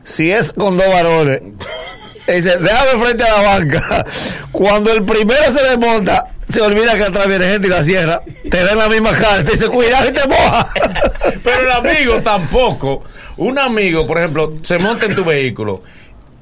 Si 0.09 0.31
es 0.31 0.53
con 0.53 0.75
dos 0.75 0.87
varones, 0.87 1.39
le 2.25 2.33
dice, 2.33 2.57
déjame 2.57 3.05
frente 3.05 3.23
a 3.23 3.29
la 3.29 3.41
banca. 3.43 4.05
Cuando 4.51 4.91
el 4.91 5.03
primero 5.03 5.43
se 5.53 5.63
desmonta, 5.63 6.25
se 6.47 6.61
olvida 6.61 6.97
que 6.97 7.03
atrás 7.03 7.27
viene 7.27 7.45
gente 7.45 7.67
y 7.67 7.69
la 7.69 7.83
cierra. 7.83 8.23
Te 8.49 8.63
da 8.63 8.71
en 8.71 8.79
la 8.79 8.89
misma 8.89 9.11
cara, 9.11 9.43
te 9.43 9.51
dice, 9.51 9.67
cuidado 9.67 10.09
y 10.09 10.11
te 10.11 10.27
moja. 10.27 10.67
Pero 11.43 11.59
el 11.59 11.71
amigo 11.71 12.21
tampoco. 12.23 13.03
Un 13.37 13.59
amigo, 13.59 14.07
por 14.07 14.17
ejemplo, 14.17 14.57
se 14.63 14.79
monta 14.79 15.05
en 15.05 15.15
tu 15.15 15.23
vehículo 15.23 15.83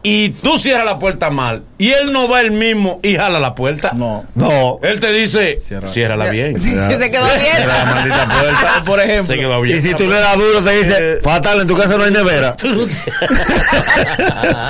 y 0.04 0.30
tú 0.30 0.58
cierras 0.58 0.86
la 0.86 1.00
puerta 1.00 1.30
mal 1.30 1.64
y 1.78 1.92
él 1.92 2.12
no 2.14 2.28
va 2.30 2.42
el 2.42 2.52
mismo 2.52 3.00
y 3.04 3.16
jala 3.16 3.40
la 3.40 3.56
puerta. 3.56 3.92
No. 3.94 4.26
No. 4.36 4.80
Él 4.82 5.00
te 5.00 5.12
dice, 5.12 5.58
Cierra. 5.58 5.88
ciérrala 5.88 6.30
bien. 6.30 6.56
Se 6.56 7.12
quedó 7.12 7.26
bien. 7.26 7.56
Cierra 7.56 7.78
la 7.78 7.86
maldita 7.86 8.30
puerta. 8.40 8.82
Por 8.86 9.00
ejemplo. 9.00 9.24
Se 9.24 9.38
quedó 9.38 9.62
bien. 9.62 9.78
Y 9.78 9.82
si 9.82 9.94
tú 9.94 10.08
le 10.08 10.16
das 10.16 10.38
duro, 10.38 10.62
te 10.62 10.78
dice, 10.78 11.20
fatal, 11.22 11.62
en 11.62 11.68
tu 11.68 11.76
casa 11.76 11.98
no 11.98 12.04
hay 12.04 12.12
nevera. 12.12 12.56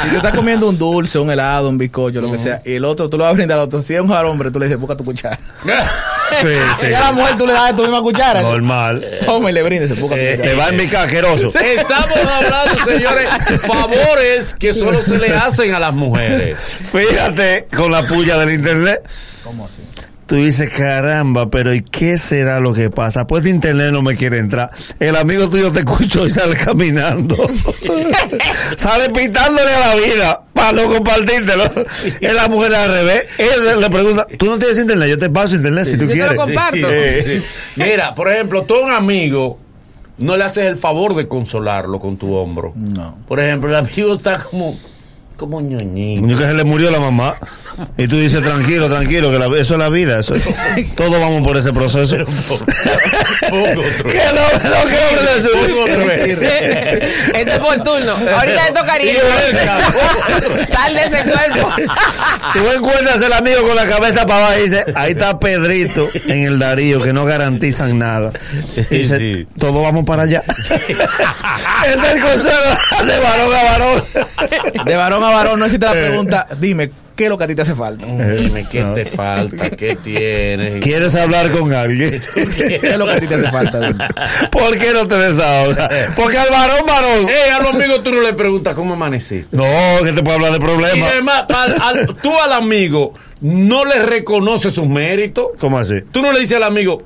Si 0.03 0.09
tú 0.09 0.15
estás 0.17 0.33
comiendo 0.33 0.69
un 0.69 0.77
dulce, 0.77 1.19
un 1.19 1.29
helado, 1.29 1.69
un 1.69 1.77
bizcocho, 1.77 2.21
lo 2.21 2.31
que 2.31 2.37
sea, 2.37 2.61
y 2.65 2.73
el 2.75 2.85
otro, 2.85 3.09
tú 3.09 3.17
le 3.17 3.23
vas 3.23 3.31
a 3.31 3.35
brindar 3.35 3.57
al 3.59 3.65
otro. 3.65 3.81
Si 3.81 3.93
es 3.93 4.01
un 4.01 4.11
hombre, 4.11 4.51
tú 4.51 4.59
le 4.59 4.65
dices, 4.65 4.79
busca 4.79 4.95
tu 4.95 5.03
cuchara. 5.03 5.39
Sí, 6.41 6.47
Si 6.87 6.93
a 6.93 6.99
la 6.99 7.11
mujer, 7.11 7.37
tú 7.37 7.47
le 7.47 7.53
das 7.53 7.75
tu 7.75 7.83
misma 7.83 8.01
cuchara. 8.01 8.41
Normal. 8.41 9.19
Toma 9.25 9.49
y 9.49 9.53
le 9.53 9.63
brindes, 9.63 9.99
busca 9.99 10.15
tu 10.15 10.21
Eh, 10.21 10.37
te 10.41 10.53
va 10.53 10.65
a 10.67 10.71
invitar, 10.71 11.05
asqueroso. 11.07 11.47
Estamos 11.59 12.17
hablando, 12.17 12.85
señores, 12.85 13.29
favores 13.65 14.53
que 14.57 14.73
solo 14.73 15.01
se 15.01 15.17
le 15.17 15.29
hacen 15.35 15.73
a 15.73 15.79
las 15.79 15.93
mujeres. 15.93 16.57
Fíjate 16.59 17.67
con 17.75 17.91
la 17.91 18.03
puya 18.07 18.37
del 18.37 18.51
internet. 18.51 19.01
¿Cómo 19.47 19.65
así? 19.65 19.81
Tú 20.25 20.35
dices, 20.35 20.69
caramba, 20.69 21.49
pero 21.49 21.73
¿y 21.73 21.81
qué 21.81 22.17
será 22.17 22.59
lo 22.59 22.73
que 22.73 22.89
pasa? 22.89 23.25
Pues 23.27 23.43
de 23.43 23.49
internet 23.49 23.93
no 23.93 24.01
me 24.01 24.17
quiere 24.17 24.39
entrar. 24.39 24.71
El 24.99 25.15
amigo 25.15 25.49
tuyo 25.49 25.71
te 25.71 25.79
escuchó 25.79 26.27
y 26.27 26.31
sale 26.31 26.57
caminando. 26.57 27.37
sale 28.75 29.09
pitándole 29.09 29.73
a 29.73 29.79
la 29.79 29.95
vida 29.95 30.41
para 30.51 30.73
no 30.73 30.89
compartírtelo. 30.89 31.63
Es 32.19 32.33
la 32.33 32.49
mujer 32.49 32.75
al 32.75 32.91
revés. 32.91 33.23
Él 33.37 33.79
le 33.79 33.89
pregunta, 33.89 34.27
¿tú 34.37 34.47
no 34.47 34.59
tienes 34.59 34.77
internet? 34.77 35.07
Yo 35.09 35.17
te 35.17 35.29
paso 35.29 35.55
internet 35.55 35.85
si 35.85 35.97
tú 35.97 36.05
Yo 36.05 36.09
te 36.09 36.15
lo 36.15 36.35
quieres. 36.35 36.37
comparto. 36.37 36.87
Mira, 37.77 38.13
por 38.13 38.29
ejemplo, 38.29 38.63
tú 38.63 38.75
a 38.75 38.81
un 38.81 38.91
amigo 38.91 39.59
no 40.17 40.35
le 40.35 40.43
haces 40.43 40.65
el 40.65 40.75
favor 40.75 41.15
de 41.15 41.29
consolarlo 41.29 41.99
con 41.99 42.17
tu 42.17 42.33
hombro. 42.33 42.73
No. 42.75 43.17
Por 43.29 43.39
ejemplo, 43.39 43.69
el 43.69 43.75
amigo 43.75 44.15
está 44.15 44.39
como, 44.39 44.77
como 45.37 45.61
ñoñito. 45.61 46.27
Que 46.27 46.35
se 46.45 46.53
le 46.53 46.63
murió 46.63 46.91
la 46.91 46.99
mamá. 46.99 47.37
Y 47.97 48.07
tú 48.07 48.17
dices, 48.17 48.41
tranquilo, 48.41 48.89
tranquilo, 48.89 49.31
que 49.31 49.37
la- 49.39 49.45
eso 49.59 49.73
es 49.75 49.79
la 49.79 49.89
vida. 49.89 50.19
Eso 50.19 50.33
es- 50.35 50.49
todos 50.95 51.11
vamos 51.11 51.43
por 51.43 51.55
ese 51.57 51.71
proceso. 51.71 52.17
Pongo 53.49 53.65
otro. 53.69 54.09
¿Qué 54.09 54.19
lo, 54.33 54.69
lo 54.69 54.89
que 54.89 54.97
Esto 57.37 57.51
es 57.53 57.59
por 57.59 57.75
turno. 57.83 58.11
Ahorita 58.39 58.65
te 58.67 58.73
tocaría. 58.73 59.13
Sal 60.67 60.93
de 60.93 61.01
ese 61.01 61.29
cuerpo. 61.31 61.69
Tú 62.53 62.71
encuentras 62.71 63.21
el 63.21 63.33
amigo 63.33 63.67
con 63.67 63.75
la 63.75 63.87
cabeza 63.87 64.25
para 64.25 64.45
abajo 64.47 64.59
y 64.59 64.63
dice, 64.63 64.85
ahí 64.95 65.11
está 65.11 65.39
Pedrito 65.39 66.09
en 66.13 66.43
el 66.45 66.59
Darío, 66.59 67.01
que 67.01 67.13
no 67.13 67.25
garantizan 67.25 67.97
nada. 67.99 68.31
Y 68.89 68.97
dice, 68.97 69.17
Sí. 69.17 69.47
todos 69.57 69.81
vamos 69.81 70.05
para 70.05 70.23
allá. 70.23 70.43
es 70.47 72.03
el 72.03 72.21
consejo 72.21 73.05
de 73.05 73.19
varón 73.19 73.55
a 73.55 73.63
varón. 73.63 74.03
De 74.85 74.95
varón 74.95 75.23
a 75.23 75.29
varón 75.29 75.59
no 75.59 75.65
existe 75.65 75.85
la 75.85 75.91
pregunta, 75.93 76.47
dime, 76.59 76.91
¿qué 77.17 77.25
es 77.25 77.29
lo 77.29 77.37
que 77.37 77.43
a 77.43 77.47
ti 77.47 77.55
te 77.55 77.63
hace 77.63 77.75
falta? 77.75 78.05
Dime 78.05 78.65
qué 78.71 78.81
No. 78.81 78.93
te 78.93 79.03
falta, 79.05 79.69
qué 79.71 79.95
tienes. 79.97 80.77
¿Quieres 80.81 81.13
hablar 81.15 81.51
con 81.51 81.73
alguien? 81.73 82.11
¿Qué 82.55 82.79
es 82.81 82.97
lo 82.97 83.05
que 83.05 83.11
a 83.11 83.19
ti 83.19 83.27
te 83.27 83.35
hace 83.35 83.51
falta? 83.51 83.79
Dime. 83.81 84.07
¿Por 84.51 84.77
qué 84.77 84.93
no 84.93 85.05
te 85.07 85.15
desahogas? 85.15 85.89
Porque 86.15 86.37
al 86.37 86.49
varón, 86.49 86.85
varón. 86.87 87.27
Ey, 87.29 87.49
a 87.51 87.59
los 87.61 87.75
amigos 87.75 88.03
tú 88.03 88.11
no 88.13 88.21
le 88.21 88.33
preguntas 88.33 88.73
cómo 88.75 88.93
amaneciste. 88.93 89.49
No, 89.57 89.65
que 90.03 90.13
te 90.13 90.23
puede 90.23 90.35
hablar 90.35 90.51
de 90.51 90.57
Y 90.57 90.59
problemas. 90.61 91.11
además, 91.11 91.43
al- 91.49 91.81
al- 91.81 92.15
tú 92.15 92.31
al 92.39 92.53
amigo 92.53 93.13
no 93.41 93.83
le 93.83 93.99
reconoces 94.05 94.73
sus 94.73 94.87
méritos. 94.87 95.47
¿Cómo 95.59 95.77
así? 95.77 95.95
Tú 96.11 96.21
no 96.21 96.31
le 96.31 96.39
dices 96.39 96.55
al 96.57 96.63
amigo, 96.63 97.03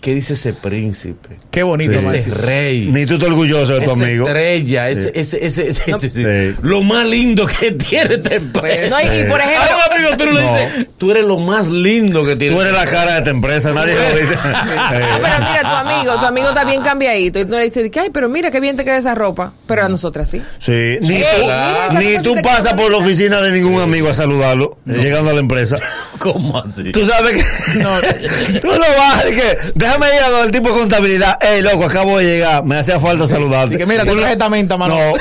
¿qué 0.00 0.14
dice 0.14 0.34
ese 0.34 0.52
príncipe? 0.52 1.36
Qué 1.50 1.62
bonito, 1.62 1.98
Sí. 1.98 2.16
Ese 2.18 2.30
rey. 2.30 2.88
Ni 2.92 3.04
tú 3.06 3.14
estás 3.14 3.28
orgulloso 3.28 3.74
de 3.74 3.80
tu 3.80 3.90
esa 3.92 4.04
amigo. 4.04 4.26
estrella, 4.26 4.88
ese, 4.90 5.10
ese, 5.14 5.44
ese, 5.44 5.68
ese- 5.68 5.90
ese- 5.90 6.54
Sí. 6.54 6.60
lo 6.62 6.82
más 6.82 7.06
lindo 7.06 7.46
que 7.46 7.72
tiene 7.90 8.14
esta 8.14 8.34
empresa. 8.34 8.96
No, 9.02 9.14
y, 9.14 9.18
y 9.20 9.24
por 9.24 9.40
A 9.40 9.44
ejemplo, 9.44 9.76
un 9.76 9.92
amigo 9.94 10.16
tú 10.16 10.24
no 10.26 10.32
le 10.32 10.40
dices, 10.42 10.86
tú 10.98 11.10
eres 11.10 11.24
lo 11.24 11.38
más 11.38 11.66
lindo 11.68 12.24
que 12.24 12.36
tiene. 12.36 12.54
Tú 12.54 12.60
eres 12.60 12.72
la 12.72 12.84
cara 12.86 13.12
de 13.12 13.18
esta 13.18 13.30
empresa, 13.30 13.72
nadie 13.72 13.94
lo 13.94 14.16
dice. 14.18 14.34
Ah, 14.90 15.18
pero 15.22 15.38
mira, 15.48 15.60
tu 15.62 15.66
amigo, 15.88 16.20
tu 16.20 16.26
amigo 16.26 16.48
está 16.48 16.64
bien 16.64 16.82
cambiadito. 16.82 17.40
Y 17.40 17.44
tú 17.44 17.50
le 17.52 17.64
dices, 17.64 17.90
ay, 18.00 18.10
pero 18.12 18.28
mira 18.28 18.50
qué 18.50 18.60
bien 18.60 18.76
te 18.76 18.84
queda 18.84 18.96
esa 18.96 19.14
ropa. 19.14 19.52
Pero 19.66 19.84
a 19.84 19.88
nosotras 19.88 20.30
sí. 20.30 20.40
Sí, 20.58 20.96
ni 21.00 21.22
tú, 22.22 22.34
ni 22.36 22.42
pasas 22.42 22.74
por 22.74 22.90
la 22.90 22.98
oficina 22.98 23.40
de 23.42 23.52
ningún 23.52 23.80
amigo 23.80 24.08
a 24.08 24.14
saludarlo, 24.14 24.76
llegando 24.86 25.30
a 25.30 25.34
la 25.34 25.40
empresa. 25.40 25.76
¿Cómo 26.18 26.58
así? 26.58 26.92
Tú 26.92 27.04
sabes 27.04 27.34
que 27.34 27.78
no, 27.80 27.90
tú 28.60 28.68
no 28.68 28.86
vas, 28.96 29.24
de 29.24 29.34
que 29.34 29.58
déjame 29.88 30.16
ir 30.16 30.22
a 30.22 30.28
donde 30.30 30.46
el 30.46 30.52
tipo 30.52 30.68
de 30.68 30.74
contabilidad. 30.80 31.38
Ey, 31.42 31.62
loco, 31.62 31.84
acabo 31.84 32.18
de 32.18 32.24
llegar, 32.24 32.64
me 32.64 32.76
hacía 32.76 32.98
falta 33.00 33.26
saludarte. 33.26 33.74
Y 33.74 33.78
que 33.78 33.86
mira, 33.86 34.04
te 34.04 34.10
Uno- 34.12 34.20
traje 34.20 34.32
esta 34.34 34.48
menta, 34.48 34.76
mano. 34.76 34.94
No, 34.94 35.12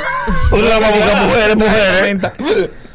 uno 0.58 0.70
la 0.70 0.80
va 0.80 0.88
a 0.88 0.92
buscar 0.92 1.22
mujeres, 1.26 1.56
mujeres. 1.56 2.02
Menta. 2.04 2.34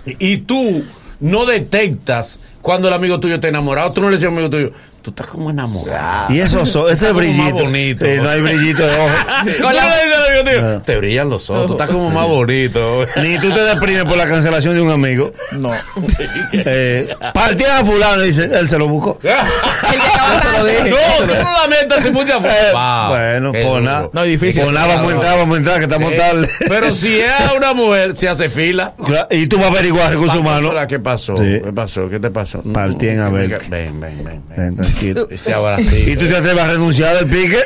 Y 0.07 0.38
tú 0.38 0.85
no 1.21 1.47
detectas 1.47 2.38
cuando 2.61 2.88
el 2.88 2.95
amigo 2.95 3.21
tuyo 3.21 3.37
está 3.37 3.49
enamorado. 3.49 3.93
Tú 3.93 4.00
no 4.00 4.09
le 4.11 4.17
dices 4.17 4.29
al 4.29 4.35
amigo 4.35 4.50
tuyo, 4.50 4.73
tú 5.02 5.11
estás 5.11 5.26
como 5.26 5.50
enamorado. 5.50 6.32
Y 6.32 6.40
eso, 6.40 6.64
so- 6.64 6.88
ese 6.88 7.06
Está 7.06 7.09
como 7.09 7.21
más 7.26 7.37
brillito. 7.52 7.64
bonito. 7.64 8.06
No 8.23 8.28
hay 8.30 8.40
brillito 8.40 8.87
de 8.87 8.94
ojo. 8.97 9.11
Tuyo, 9.44 10.62
No. 10.62 10.82
te 10.82 10.97
brillan 10.97 11.28
los 11.28 11.50
ojos, 11.50 11.66
tú 11.66 11.73
estás 11.73 11.90
como 11.90 12.11
más 12.11 12.26
bonito. 12.26 13.06
Ni 13.16 13.38
tú 13.38 13.50
te 13.52 13.61
deprimes 13.62 14.04
por 14.04 14.16
la 14.16 14.26
cancelación 14.26 14.75
de 14.75 14.80
un 14.80 14.90
amigo. 14.90 15.32
No. 15.52 15.73
Eh, 16.52 17.14
partía 17.35 17.78
a 17.78 17.85
fulano 17.85 18.23
dice, 18.23 18.44
él 18.52 18.68
se 18.68 18.78
lo 18.78 18.88
buscó. 18.88 19.18
No, 20.62 21.26
tú 21.26 21.35
no 21.35 21.52
la 21.52 21.66
metas 21.68 22.02
sin 22.02 22.12
mucha 22.12 22.37
Eh, 22.38 22.71
Wow, 22.73 23.09
bueno, 23.09 23.52
duro. 23.52 23.80
nada. 23.80 24.09
No, 24.12 24.23
es 24.23 24.30
difícil. 24.30 24.62
Pues 24.62 24.75
nada, 24.75 24.87
vamos 24.97 25.11
a 25.11 25.14
entrar, 25.14 25.38
vamos 25.38 25.54
a 25.54 25.59
entrar, 25.59 25.78
que 25.78 25.85
estamos 25.85 26.12
Eh, 26.12 26.16
tarde. 26.16 26.49
Pero 26.68 26.94
si 26.94 27.21
es 27.21 27.30
a 27.30 27.52
una 27.54 27.73
mujer, 27.75 28.16
se 28.16 28.28
hace 28.28 28.49
fila. 28.49 28.94
Y 29.30 29.47
tú 29.47 29.56
vas 29.56 29.66
a 29.66 29.68
averiguar 29.68 30.11
recursos 30.11 30.38
humanos. 30.38 30.73
¿Qué 30.88 30.99
pasó? 30.99 31.37
Sí. 31.37 31.61
¿Qué 31.64 31.73
pasó? 31.73 32.09
¿Qué 32.09 32.21
te 32.21 32.30
pasó? 32.30 32.62
Partí 32.62 33.09
en 33.09 33.21
Abel. 33.21 33.49
Ven, 33.68 34.00
ven, 34.00 34.25
ven. 34.25 34.42
ven. 34.56 34.76
¿Y 36.06 36.16
tú 36.16 36.26
te 36.28 36.37
atreves 36.37 36.62
a 36.62 36.68
renunciar 36.68 37.16
del 37.16 37.28
pique? 37.28 37.62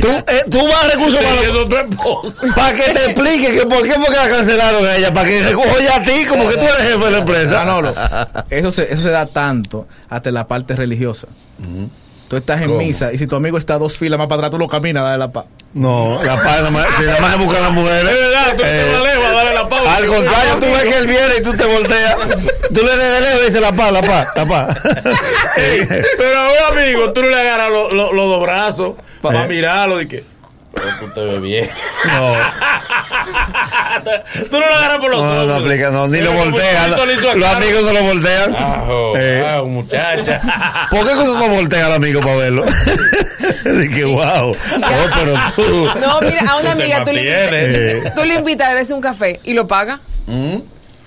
¿Tú, 0.00 0.08
eh, 0.08 0.24
tú 0.50 0.66
vas 0.66 0.84
a 0.84 0.88
recursos 0.88 1.20
para 2.56 2.74
que 2.74 2.92
te 2.92 3.04
explique 3.04 3.52
que 3.52 3.66
por 3.66 3.82
qué 3.82 3.92
fue 3.94 4.06
que 4.06 4.16
la 4.16 4.28
cancelaron 4.28 4.86
a 4.86 4.96
ella, 4.96 5.12
para 5.12 5.28
que 5.28 5.42
recoja 5.42 5.82
ya 5.82 5.96
a 5.96 6.02
ti 6.02 6.24
como 6.26 6.48
que 6.48 6.54
tú 6.54 6.64
eres 6.64 6.78
jefe 6.78 7.04
de 7.04 7.10
la 7.10 7.18
empresa. 7.18 7.58
Manolo, 7.58 7.94
eso 8.48 8.72
se, 8.72 8.92
eso 8.92 9.02
se 9.02 9.10
da 9.10 9.26
tanto 9.26 9.86
hasta 10.08 10.30
en 10.30 10.34
la 10.34 10.46
parte 10.46 10.74
religiosa. 10.74 11.28
Tú 12.32 12.38
estás 12.38 12.62
en 12.62 12.78
misa 12.78 13.12
y 13.12 13.18
si 13.18 13.26
tu 13.26 13.36
amigo 13.36 13.58
está 13.58 13.76
dos 13.76 13.98
filas 13.98 14.16
más 14.18 14.26
para 14.26 14.38
atrás, 14.38 14.52
tú 14.52 14.58
lo 14.58 14.66
caminas, 14.66 15.02
dale 15.02 15.18
la 15.18 15.30
paz. 15.30 15.44
No, 15.74 16.18
la 16.24 16.36
paz, 16.42 16.60
si 16.96 17.04
nada 17.04 17.20
más 17.20 17.32
se 17.32 17.36
buscan 17.36 17.60
las 17.62 17.70
mujeres. 17.72 18.10
Es 18.10 18.18
verdad, 18.18 18.56
tú 18.56 18.62
Eh, 18.64 18.84
te 18.86 18.92
la 18.92 19.00
lejos 19.04 19.26
a 19.26 19.52
la 19.52 19.68
pausa. 19.68 19.96
Al 19.96 20.06
contrario, 20.06 20.52
tú 20.58 20.66
ves 20.66 20.82
que 20.82 20.96
él 20.96 21.06
viene 21.08 21.34
y 21.38 21.42
tú 21.42 21.52
te 21.52 21.66
volteas. 21.66 22.16
Tú 22.72 22.80
le 22.82 22.96
des 22.96 23.12
de 23.12 23.20
lejos 23.20 23.42
y 23.42 23.44
dices 23.44 23.60
la 23.60 23.72
paz, 23.72 23.92
la 23.92 24.00
paz, 24.00 24.28
la 24.34 24.46
paz. 24.46 24.78
Pero 26.16 26.38
a 26.38 26.42
un 26.72 26.78
amigo, 26.78 27.12
tú 27.12 27.20
no 27.22 27.28
le 27.28 27.38
agarras 27.38 27.70
lo- 27.70 27.90
lo- 27.90 28.12
los 28.14 28.26
dos 28.26 28.40
brazos 28.40 28.94
para 29.20 29.44
Eh. 29.44 29.48
mirarlo 29.48 30.00
y 30.00 30.08
que. 30.08 30.24
Pero 30.74 30.88
tú 31.00 31.08
te 31.12 31.24
ves 31.26 31.40
bien. 31.42 31.68
No, 32.06 32.32
tú 34.50 34.58
no 34.58 34.66
lo 34.68 34.74
agarras 34.74 34.98
por 34.98 35.10
los 35.10 35.22
no, 35.22 35.34
no, 35.34 35.40
hombros. 35.40 35.60
aplica, 35.60 35.90
no, 35.90 36.08
ni 36.08 36.20
lo 36.20 36.32
voltean. 36.32 36.90
Los 36.90 37.48
amigos 37.48 37.82
no 37.84 37.92
lo 37.92 38.02
voltean. 38.02 38.54
Ajo, 38.56 39.14
Eh. 39.16 39.44
ajo, 39.46 39.66
muchacha. 39.66 40.40
¿Por 40.90 41.06
qué 41.06 41.14
cuando 41.14 41.34
no 41.38 41.48
voltea 41.48 41.86
al 41.86 41.92
amigo 41.94 42.20
para 42.20 42.36
verlo? 42.36 42.64
Dije, 43.64 44.04
wow. 44.04 44.50
Oh, 44.50 44.56
pero 45.14 45.34
tú. 45.56 45.88
No, 46.00 46.20
mira, 46.20 46.40
a 46.48 46.56
una 46.60 46.72
amiga 46.72 47.04
tú 47.04 47.12
le, 47.12 47.30
mantiene. 47.30 47.64
invitas, 47.64 48.12
Eh. 48.12 48.12
tú 48.16 48.24
le 48.24 48.34
invitas 48.34 48.66
a 48.66 48.70
beberse 48.70 48.94
un 48.94 49.00
café 49.00 49.40
y 49.44 49.52
lo 49.54 49.66
paga. 49.66 50.00
¿Mm? 50.26 50.56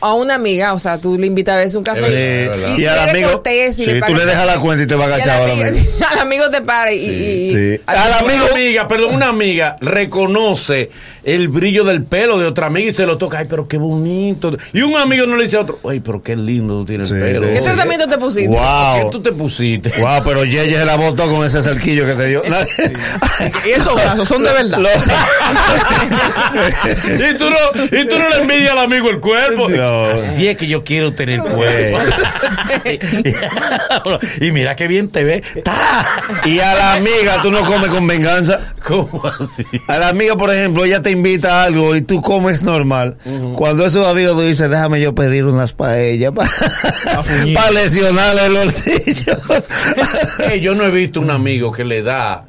A 0.01 0.13
una 0.13 0.35
amiga, 0.35 0.73
o 0.73 0.79
sea, 0.79 0.97
tú 0.99 1.17
le 1.17 1.25
invitas 1.25 1.53
a 1.53 1.57
beberse 1.57 1.77
un 1.77 1.83
café. 1.83 2.51
Sí. 2.53 2.81
Y 2.81 2.85
al 2.85 3.09
eres 3.09 3.09
amigo. 3.25 3.41
y 3.45 3.73
Sí, 3.73 3.85
le 3.85 4.01
tú 4.01 4.13
le 4.13 4.25
dejas 4.25 4.45
la 4.45 4.59
cuenta 4.59 4.83
y 4.83 4.87
te 4.87 4.93
va 4.95 5.05
Y 5.05 5.07
al 5.07 5.13
agachado 5.13 5.45
al 5.45 5.51
amigo, 5.51 5.77
al 6.11 6.19
amigo 6.19 6.49
te 6.51 6.61
para 6.61 6.91
y... 6.91 6.97
y- 6.97 7.51
Sí. 7.77 7.81
al- 7.87 7.97
Al 7.97 8.07
Una 8.09 8.17
amigo. 8.33 8.45
amiga, 8.53 8.87
perdón, 8.87 9.15
una 9.15 9.27
amiga 9.29 9.77
reconoce 9.81 10.91
el 11.25 11.47
brillo 11.49 11.83
del 11.83 12.03
pelo 12.03 12.37
de 12.37 12.45
otra 12.47 12.67
amiga 12.67 12.89
y 12.89 12.93
se 12.93 13.05
lo 13.05 13.17
toca. 13.17 13.39
Ay, 13.39 13.45
pero 13.49 13.67
qué 13.67 13.77
bonito. 13.77 14.55
Y 14.73 14.81
un 14.81 14.95
amigo 14.95 15.25
no 15.25 15.35
le 15.35 15.45
dice 15.45 15.57
a 15.57 15.61
otro, 15.61 15.79
ay, 15.89 15.99
pero 15.99 16.21
qué 16.23 16.35
lindo 16.35 16.79
tú 16.79 16.85
tienes 16.85 17.09
Sí, 17.09 17.15
el 17.15 17.21
pelo. 17.21 17.47
¿Qué 17.47 17.61
tratamiento 17.61 18.07
te 18.07 18.17
pusiste? 18.17 18.49
¿Qué 18.51 18.57
Wow. 19.01 19.09
tú 19.11 19.21
te 19.21 19.31
pusiste? 19.31 19.91
Wow, 19.99 20.21
pero 20.23 20.45
Yeye 20.45 20.75
se 20.77 20.85
la 20.85 20.95
botó 20.95 21.29
con 21.29 21.45
ese 21.45 21.61
cerquillo 21.61 22.05
que 22.05 22.13
te 22.13 22.27
dio. 22.27 22.43
Y 23.65 23.69
esos 23.71 23.95
brazos 23.95 24.27
son 24.27 24.43
de 24.43 24.51
verdad. 24.53 24.79
Lo- 24.79 24.89
y, 27.29 27.33
tú 27.37 27.49
no, 27.49 27.57
y 27.85 28.05
tú 28.07 28.17
no 28.17 28.29
le 28.29 28.37
envidias 28.41 28.71
al 28.71 28.79
amigo 28.79 29.09
el 29.09 29.19
cuerpo. 29.19 29.69
No. 29.69 30.05
Así 30.05 30.47
es 30.47 30.57
que 30.57 30.67
yo 30.67 30.83
quiero 30.83 31.13
tener 31.13 31.39
cuerpo. 31.41 31.99
y 34.41 34.51
mira 34.51 34.75
qué 34.75 34.87
bien 34.87 35.09
te 35.09 35.23
ve. 35.23 35.43
¡Ta! 35.63 36.07
y 36.45 36.59
a 36.59 36.73
la 36.75 36.93
amiga 36.93 37.41
tú 37.41 37.51
no 37.51 37.65
comes 37.65 37.89
con 37.89 38.05
venganza. 38.07 38.73
¿Cómo 38.83 39.23
así? 39.39 39.65
A 39.87 39.97
la 39.97 40.09
amiga, 40.09 40.35
por 40.35 40.53
ejemplo, 40.53 40.85
ella 40.85 41.01
te 41.01 41.09
invita 41.15 41.61
a 41.61 41.65
algo 41.65 41.95
y 41.95 42.01
tú 42.01 42.21
comes 42.21 42.63
normal. 42.63 43.17
Cuando 43.55 43.85
esos 43.85 44.07
amigos 44.07 44.33
tú 44.33 44.41
dices, 44.41 44.69
déjame 44.69 45.01
yo 45.01 45.15
pedir 45.15 45.45
unas 45.45 45.73
paellas 45.73 46.33
para 46.33 47.23
fuñir. 47.23 47.57
lesionarle 47.73 48.45
el 48.45 48.53
bolsillo. 48.53 49.37
Yo 50.61 50.75
no 50.75 50.85
he 50.85 50.91
visto 50.91 51.19
un 51.19 51.31
amigo 51.31 51.71
que 51.71 51.83
le 51.83 52.01
da 52.01 52.45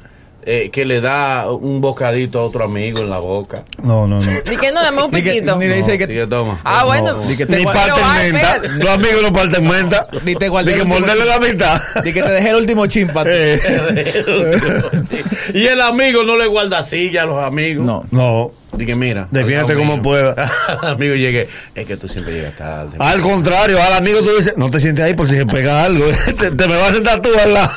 eh, 0.49 0.69
que 0.71 0.85
le 0.85 1.01
da 1.01 1.51
un 1.51 1.81
bocadito 1.81 2.39
a 2.39 2.45
otro 2.45 2.63
amigo 2.63 2.99
en 2.99 3.09
la 3.09 3.19
boca. 3.19 3.63
no, 3.83 4.07
no, 4.07 4.21
no. 4.21 4.31
Ni 4.49 4.55
que 4.57 4.71
no, 4.71 4.81
dame 4.81 5.03
un 5.03 5.11
Ni 5.11 5.21
que- 5.21 5.31
piquito. 5.33 5.55
ni 5.57 5.67
le 5.67 5.75
dice 5.75 5.97
que, 5.97 6.07
que 6.07 6.25
toma. 6.25 6.59
Ah, 6.63 6.85
bueno. 6.85 7.17
Ni 7.27 7.35
que 7.35 7.45
te 7.45 7.57
Ni 7.57 7.65
parten 7.65 8.31
menta. 8.31 8.57
Los 8.59 8.89
amigos 8.89 9.21
no 9.23 9.33
parten 9.33 9.67
menta. 9.67 10.07
Ni 10.23 10.35
te 10.35 10.47
guardé 10.49 10.71
Ni 10.73 10.77
que 10.79 10.85
morderle 10.85 11.25
la 11.25 11.39
mitad. 11.39 11.81
ni 12.03 12.13
que 12.13 12.23
te 12.23 12.29
dejé 12.31 12.49
el 12.51 12.55
último 12.55 12.87
chimpa. 12.87 13.23
Eh, 13.27 13.59
y 15.53 15.65
el 15.67 15.81
amigo 15.81 16.23
no 16.23 16.37
le 16.37 16.47
guarda 16.47 16.81
silla 16.83 17.23
a 17.23 17.25
los 17.25 17.43
amigos. 17.43 17.85
No. 17.85 18.05
no. 18.11 18.51
Dije, 18.73 18.95
mira. 18.95 19.27
Defiéndete 19.31 19.71
al 19.71 19.77
como 19.79 19.93
mío. 19.93 20.03
pueda. 20.03 20.51
amigo, 20.83 21.15
llegué. 21.15 21.47
Es 21.73 21.85
que 21.87 21.97
tú 21.97 22.07
siempre 22.07 22.33
llegas 22.35 22.55
tarde. 22.57 22.97
Al 22.99 23.21
contrario, 23.21 23.81
al 23.81 23.93
amigo 23.93 24.19
tú 24.21 24.35
dices, 24.37 24.53
no 24.57 24.69
te 24.69 24.79
sientes 24.79 25.03
ahí 25.03 25.13
por 25.15 25.27
si 25.27 25.35
se 25.35 25.45
pega 25.45 25.83
algo. 25.83 26.05
te, 26.37 26.51
te 26.51 26.67
me 26.67 26.75
vas 26.75 26.89
a 26.89 26.93
sentar 26.93 27.19
tú 27.21 27.29
al 27.41 27.53
lado. 27.53 27.71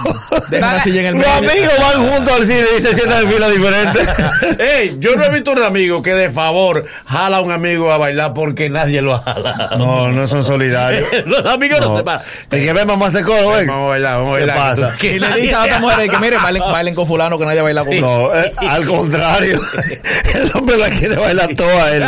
Deja 0.50 0.68
una 0.68 0.82
silla 0.84 1.00
en 1.00 1.06
el 1.06 1.18
Los 1.18 1.26
amigos 1.28 1.72
van 1.80 2.08
juntos 2.10 2.34
al 2.34 2.44
cine 2.46 2.59
y 2.76 2.80
se 2.80 2.94
sientan 2.94 3.22
en 3.26 3.32
fila 3.32 3.48
diferente. 3.48 4.00
Ey, 4.58 4.96
yo 4.98 5.16
no 5.16 5.24
he 5.24 5.30
visto 5.30 5.52
un 5.52 5.62
amigo 5.62 6.02
que 6.02 6.14
de 6.14 6.30
favor 6.30 6.84
jala 7.06 7.38
a 7.38 7.40
un 7.40 7.52
amigo 7.52 7.92
a 7.92 7.98
bailar 7.98 8.32
porque 8.34 8.68
nadie 8.70 9.02
lo 9.02 9.18
jala. 9.20 9.70
No, 9.78 10.08
no 10.08 10.26
son 10.26 10.42
solidarios. 10.42 11.08
Los 11.26 11.44
amigos 11.46 11.80
no, 11.80 11.88
No. 11.90 11.96
se 11.96 12.02
paran. 12.02 12.22
El 12.50 12.64
que 12.64 12.72
ve 12.72 12.84
mamá 12.84 13.10
se 13.10 13.22
coro, 13.24 13.50
ven. 13.52 13.66
Vamos 13.66 13.86
a 13.86 13.88
bailar, 13.90 14.18
vamos 14.18 14.34
a 14.34 14.38
¿Qué 14.40 14.46
bailar. 14.46 14.56
pasa? 14.56 14.96
Que 14.98 15.16
Y 15.16 15.18
le 15.18 15.32
dice 15.40 15.54
a 15.54 15.62
otra 15.64 15.78
mujer 15.80 16.08
que 16.10 16.18
miren, 16.18 16.42
bailen, 16.42 16.62
bailen 16.62 16.94
con 16.94 17.06
fulano 17.06 17.38
que 17.38 17.44
nadie 17.46 17.60
baila 17.62 17.84
con 17.84 17.92
él. 17.92 18.00
No, 18.00 18.34
eh, 18.34 18.52
al 18.68 18.86
contrario. 18.86 19.60
El 20.34 20.50
hombre 20.54 20.76
la 20.76 20.90
quiere 20.90 21.16
bailar 21.16 21.48
toda 21.56 21.84
a 21.86 21.92
él. 21.94 22.04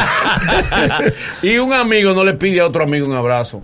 y 1.42 1.58
un 1.58 1.72
amigo 1.72 2.14
no 2.14 2.24
le 2.24 2.34
pide 2.34 2.60
a 2.60 2.66
otro 2.66 2.82
amigo 2.84 3.06
un 3.06 3.14
abrazo. 3.16 3.62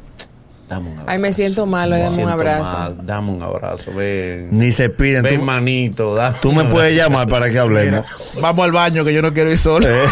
Dame 0.68 0.90
un 0.90 0.92
abrazo. 0.98 1.10
Ay, 1.10 1.18
me 1.18 1.32
siento 1.32 1.64
mal, 1.64 1.88
Me 1.90 1.98
dame 2.00 2.22
un 2.24 2.28
abrazo. 2.28 2.76
mal, 2.76 2.96
Dame 3.02 3.30
un 3.30 3.42
abrazo, 3.42 3.90
ven. 3.94 4.48
Ni 4.50 4.70
se 4.70 4.90
piden. 4.90 5.22
Ven, 5.22 5.38
Tú, 5.40 5.44
manito. 5.46 6.14
dame 6.14 6.36
tú 6.42 6.52
me 6.52 6.64
puedes 6.66 6.94
llamar 6.94 7.26
para 7.26 7.48
que 7.50 7.58
hablemos. 7.58 8.04
Vamos 8.38 8.64
al 8.66 8.72
baño 8.72 9.02
que 9.04 9.14
yo 9.14 9.22
no 9.22 9.32
quiero 9.32 9.50
ir 9.50 9.58
solo. 9.58 9.86
Eh. 9.88 10.04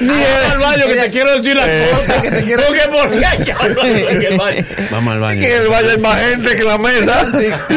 Vamos 0.00 0.26
al 0.52 0.58
baño 0.60 0.86
que 0.86 0.94
te 0.96 1.10
quiero 1.10 1.36
decir 1.36 1.52
una 1.56 1.66
Eh. 1.66 1.88
cosa. 1.92 2.22
Que 2.22 2.30
te 2.30 2.44
quiero- 2.44 2.62
Porque 2.66 2.88
por 2.90 3.10
qué 3.18 3.26
hay 3.26 3.38
que 3.44 3.52
hablar 3.52 3.86
en 3.86 4.22
el 4.32 4.38
baño. 4.38 4.64
Vamos 4.90 5.12
al 5.14 5.20
baño. 5.20 5.40
Que 5.40 5.56
el 5.56 5.68
baño 5.68 5.88
hay 5.90 5.98
más 5.98 6.20
gente 6.20 6.56
que 6.56 6.64
la 6.64 6.78
mesa. 6.78 7.24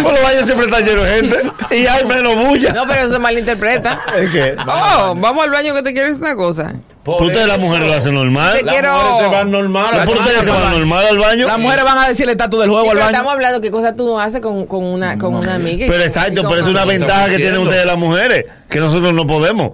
Por 0.03 0.13
los 0.13 0.21
baños 0.21 0.45
siempre 0.45 0.65
están 0.67 0.85
llenos 0.85 1.05
de 1.05 1.15
gente. 1.15 1.37
Y 1.71 1.85
hay 1.87 2.05
menos 2.05 2.35
bulla. 2.35 2.73
No, 2.73 2.83
pero 2.87 3.01
eso 3.01 3.13
se 3.13 3.19
malinterpreta. 3.19 4.01
Es 4.17 4.29
que. 4.31 4.55
Oh, 4.67 5.15
vamos 5.17 5.43
al 5.43 5.51
baño 5.51 5.73
que 5.73 5.81
te 5.83 5.91
quiero 5.93 6.07
decir 6.09 6.21
una 6.23 6.35
cosa. 6.35 6.73
Por 7.05 7.21
Ustedes 7.23 7.47
las 7.47 7.59
mujeres 7.59 7.87
lo 7.87 7.93
hacen 7.93 8.15
normal. 8.15 8.59
Las 8.63 8.73
quiero- 8.73 8.93
mujeres 8.93 9.17
se 9.19 9.27
van 9.35 9.51
normal. 9.51 10.03
¿Por 10.05 10.17
ustedes 10.17 10.43
se 10.43 10.49
van 10.49 10.71
normal 10.71 11.05
al 11.07 11.17
baño? 11.19 11.47
Las 11.47 11.59
mujeres 11.59 11.85
van 11.85 11.97
a 11.99 12.07
decir 12.09 12.23
el 12.23 12.31
estatus 12.31 12.59
del 12.61 12.69
juego 12.69 12.85
Sí, 12.85 12.89
al 12.91 12.97
baño. 12.97 13.09
estamos 13.11 13.31
hablando 13.33 13.61
qué 13.61 13.69
cosas 13.71 13.95
tú 13.95 14.05
no 14.07 14.19
haces 14.19 14.41
con, 14.41 14.65
con 14.65 14.83
una, 14.83 15.17
con 15.17 15.35
una 15.35 15.55
amiga. 15.55 15.85
Pero 15.87 16.03
exacto, 16.03 16.41
pero 16.49 16.59
es 16.61 16.65
una 16.67 16.83
ventaja 16.83 17.27
que 17.29 17.37
tienen 17.37 17.59
ustedes 17.59 17.85
las 17.85 17.97
mujeres, 17.97 18.45
que 18.69 18.79
nosotros 18.79 19.13
no 19.13 19.25
podemos. 19.27 19.71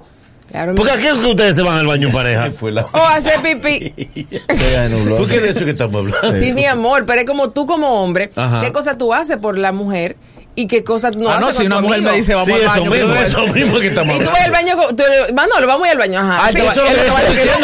Claro, 0.51 0.75
Porque 0.75 0.91
aquí 0.91 1.07
es 1.07 1.13
que 1.13 1.27
ustedes 1.27 1.55
se 1.55 1.61
van 1.61 1.77
al 1.77 1.87
baño 1.87 2.09
en 2.09 2.13
pareja. 2.13 2.51
Fue 2.51 2.73
la- 2.73 2.85
O 2.91 2.97
hacer 3.01 3.39
pipí. 3.41 3.93
¿Por 5.17 5.29
qué 5.29 5.39
de 5.39 5.51
eso 5.51 5.63
que 5.63 5.71
estamos 5.71 5.95
hablando? 5.95 6.37
Sí, 6.37 6.51
mi 6.51 6.65
amor, 6.65 7.05
pero 7.05 7.21
es 7.21 7.25
como 7.27 7.51
tú 7.51 7.65
como 7.65 8.03
hombre, 8.03 8.31
Ajá. 8.35 8.59
¿qué 8.59 8.73
cosas 8.73 8.97
tú 8.97 9.13
haces 9.13 9.37
por 9.37 9.57
la 9.57 9.71
mujer 9.71 10.17
y 10.53 10.67
qué 10.67 10.83
cosas 10.83 11.15
no 11.15 11.29
ah, 11.29 11.37
haces 11.37 11.41
no, 11.41 11.45
con 11.47 11.53
si 11.55 11.59
tu 11.61 11.65
una 11.67 11.79
mujer 11.81 11.95
amigo? 11.97 12.11
me 12.11 12.17
dice 12.17 12.33
vamos 12.33 12.47
Sí, 12.47 12.53
al 12.53 12.59
eso 12.61 12.69
baño. 12.69 12.91
mismo, 12.91 13.07
pero- 13.13 13.21
Eso 13.25 13.47
mismo 13.47 13.79
que 13.79 13.87
estamos 13.87 14.15
Y 14.15 14.19
tú 14.19 14.29
hablando. 14.29 14.31
vas 14.31 14.41
al 14.45 14.51
baño, 14.51 14.75
tú, 14.95 15.33
Manolo, 15.33 15.67
vamos 15.67 15.83
a 15.83 15.87
ir 15.87 15.91
al 15.93 15.97
baño, 15.97 16.19
ajá. 16.19 16.39
Ah, 16.43 16.49
Sí, 16.51 16.57
eso 16.59 16.69
es 16.71 16.75
lo 16.77 16.83
que 16.83 16.89
decir. 16.91 17.05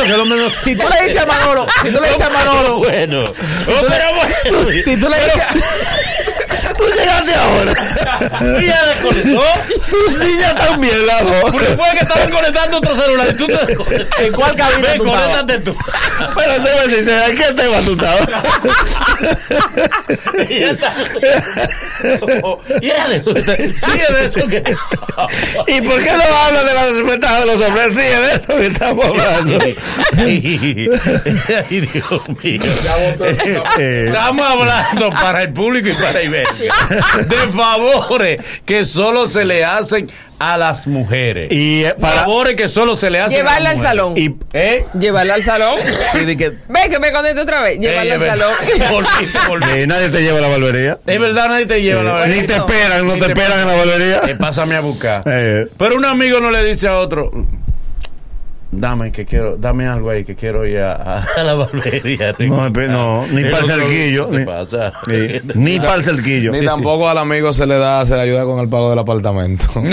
que 0.07 0.35
no, 0.35 0.49
Si 0.63 0.75
tú 0.75 0.83
le 0.89 1.03
dices 1.07 1.21
a 1.21 1.25
Manolo, 1.25 1.67
si 1.83 1.91
tú 1.91 2.01
le 2.01 2.07
dices 2.07 2.21
a 2.21 2.29
Manolo, 2.29 2.77
Bueno. 2.79 3.23
si 4.83 4.97
tú 4.97 5.09
le 5.09 5.17
dices, 5.25 5.43
Tú 6.77 6.85
llegaste 6.97 7.33
ahora. 7.35 7.73
Ya 8.61 8.85
desconectó. 8.87 9.43
Tus 9.89 10.17
niñas 10.19 10.55
también, 10.55 11.05
la 11.07 11.21
dos. 11.21 11.51
Porque 11.51 11.65
fue 11.67 11.91
que 11.91 11.99
estaban 11.99 12.29
conectando 12.29 12.77
otro 12.77 12.95
celular 12.95 13.27
y 13.29 13.33
tú 13.37 13.47
te 13.47 13.65
desconectas. 13.65 14.19
¿en 14.19 14.33
cuál 14.33 14.55
cabina 14.55 14.89
Ven, 14.89 14.97
tú 14.97 15.05
estabas? 15.05 15.23
conéctate 15.23 15.59
tú. 15.59 15.75
Pero 16.35 16.53
se 16.53 16.75
me 16.75 16.95
sincera, 16.95 17.27
¿en 17.27 17.37
qué 17.37 17.43
tema 17.53 17.81
tú 17.85 17.91
estabas? 17.93 18.29
Y 20.49 20.59
ya 20.59 20.69
está. 20.71 20.93
Y 22.81 22.89
era 22.89 23.07
de 23.07 23.15
eso. 23.17 23.33
Sí, 23.35 24.01
es 24.01 24.15
de 24.15 24.25
eso 24.25 24.47
que. 24.47 24.63
¿Y 25.67 25.81
por 25.81 26.03
qué 26.03 26.11
no 26.11 26.23
hablas 26.45 26.65
de 26.65 26.73
las 26.73 26.85
desventajas 26.95 27.39
de 27.41 27.45
los 27.47 27.61
hombres? 27.61 27.95
Sí, 27.95 28.01
es 28.01 28.19
de 28.21 28.33
eso 28.35 28.55
que 28.55 28.67
estamos 28.67 29.05
hablando. 29.05 29.59
Ay, 30.17 30.89
Dios 31.69 32.29
mío. 32.43 32.61
Estamos 33.77 34.47
hablando 34.47 35.09
para 35.09 35.41
el 35.43 35.53
público 35.53 35.89
y 35.89 35.93
para 35.93 36.21
Iberia 36.21 36.66
de 37.27 37.37
favores 37.55 38.39
que 38.65 38.85
solo 38.85 39.27
se 39.27 39.45
le 39.45 39.63
hacen 39.65 40.09
a 40.39 40.55
las 40.57 40.85
mujeres. 40.85 41.51
y 41.51 41.83
eh, 41.83 41.95
para. 41.99 42.21
favores 42.21 42.55
que 42.55 42.67
solo 42.67 42.95
se 42.95 43.09
le 43.09 43.19
hacen 43.19 43.37
Llevarla 43.37 43.69
a 43.69 43.71
al 43.71 43.77
las 43.77 43.77
mujeres. 43.77 43.89
salón. 43.89 44.13
Y, 44.17 44.57
¿Eh? 44.57 44.85
Llevarla 44.99 45.33
al 45.33 45.43
salón. 45.43 45.79
Sí, 46.11 46.25
de 46.25 46.37
que 46.37 46.49
Ve 46.49 46.89
que 46.89 46.99
me 46.99 47.11
conecte 47.11 47.41
otra 47.41 47.61
vez. 47.61 47.79
Llevarla 47.79 48.15
Ey, 48.15 48.21
al 48.29 48.37
salón. 48.37 48.53
Volviste, 48.91 49.39
volviste. 49.47 49.81
eh, 49.83 49.87
nadie 49.87 50.09
te 50.09 50.21
lleva 50.21 50.37
a 50.37 50.41
la 50.41 50.47
barbería. 50.49 50.99
Es 51.07 51.19
verdad, 51.19 51.49
nadie 51.49 51.65
te 51.65 51.81
lleva 51.81 52.03
la 52.03 52.27
Ni 52.27 52.43
te 52.43 52.55
esperan, 52.55 53.07
no 53.07 53.13
Ni 53.15 53.19
te 53.19 53.25
te 53.25 53.31
esperan 53.31 53.59
en 53.61 53.67
la 53.67 53.75
barbería. 53.75 54.21
Eh, 54.27 54.35
pásame 54.39 54.75
a 54.75 54.81
buscar. 54.81 55.23
Eh. 55.25 55.65
Pero 55.77 55.95
un 55.95 56.05
amigo 56.05 56.39
no 56.39 56.51
le 56.51 56.63
dice 56.63 56.87
a 56.87 56.97
otro, 56.99 57.31
dame 58.71 59.11
que 59.11 59.25
quiero, 59.25 59.55
dame 59.57 59.87
algo 59.87 60.09
ahí 60.09 60.23
que 60.25 60.35
quiero 60.35 60.65
ir 60.65 60.79
a, 60.79 61.19
a- 61.19 61.27
la 61.43 61.53
barbería. 61.53 62.33
No, 62.39 62.67
espe- 62.67 62.87
no, 62.89 63.25
ni 63.27 63.43
para 63.45 63.59
el 63.59 63.65
cerquillo. 63.65 64.25
¿qué 64.29 64.31
te 64.33 64.39
Ni, 64.39 64.45
pasa? 64.45 64.93
Sí, 65.05 65.41
ni 65.55 65.79
para 65.79 65.95
el 65.95 66.03
cerquillo. 66.03 66.51
Ni 66.51 66.65
tampoco 66.65 67.09
al 67.09 67.17
amigo 67.17 67.53
se 67.53 67.65
le 67.65 67.77
da, 67.77 68.05
se 68.05 68.15
le 68.15 68.21
ayuda 68.21 68.43
con 68.45 68.59
el 68.59 68.69
pago 68.69 68.89
del 68.89 68.99
apartamento. 68.99 69.65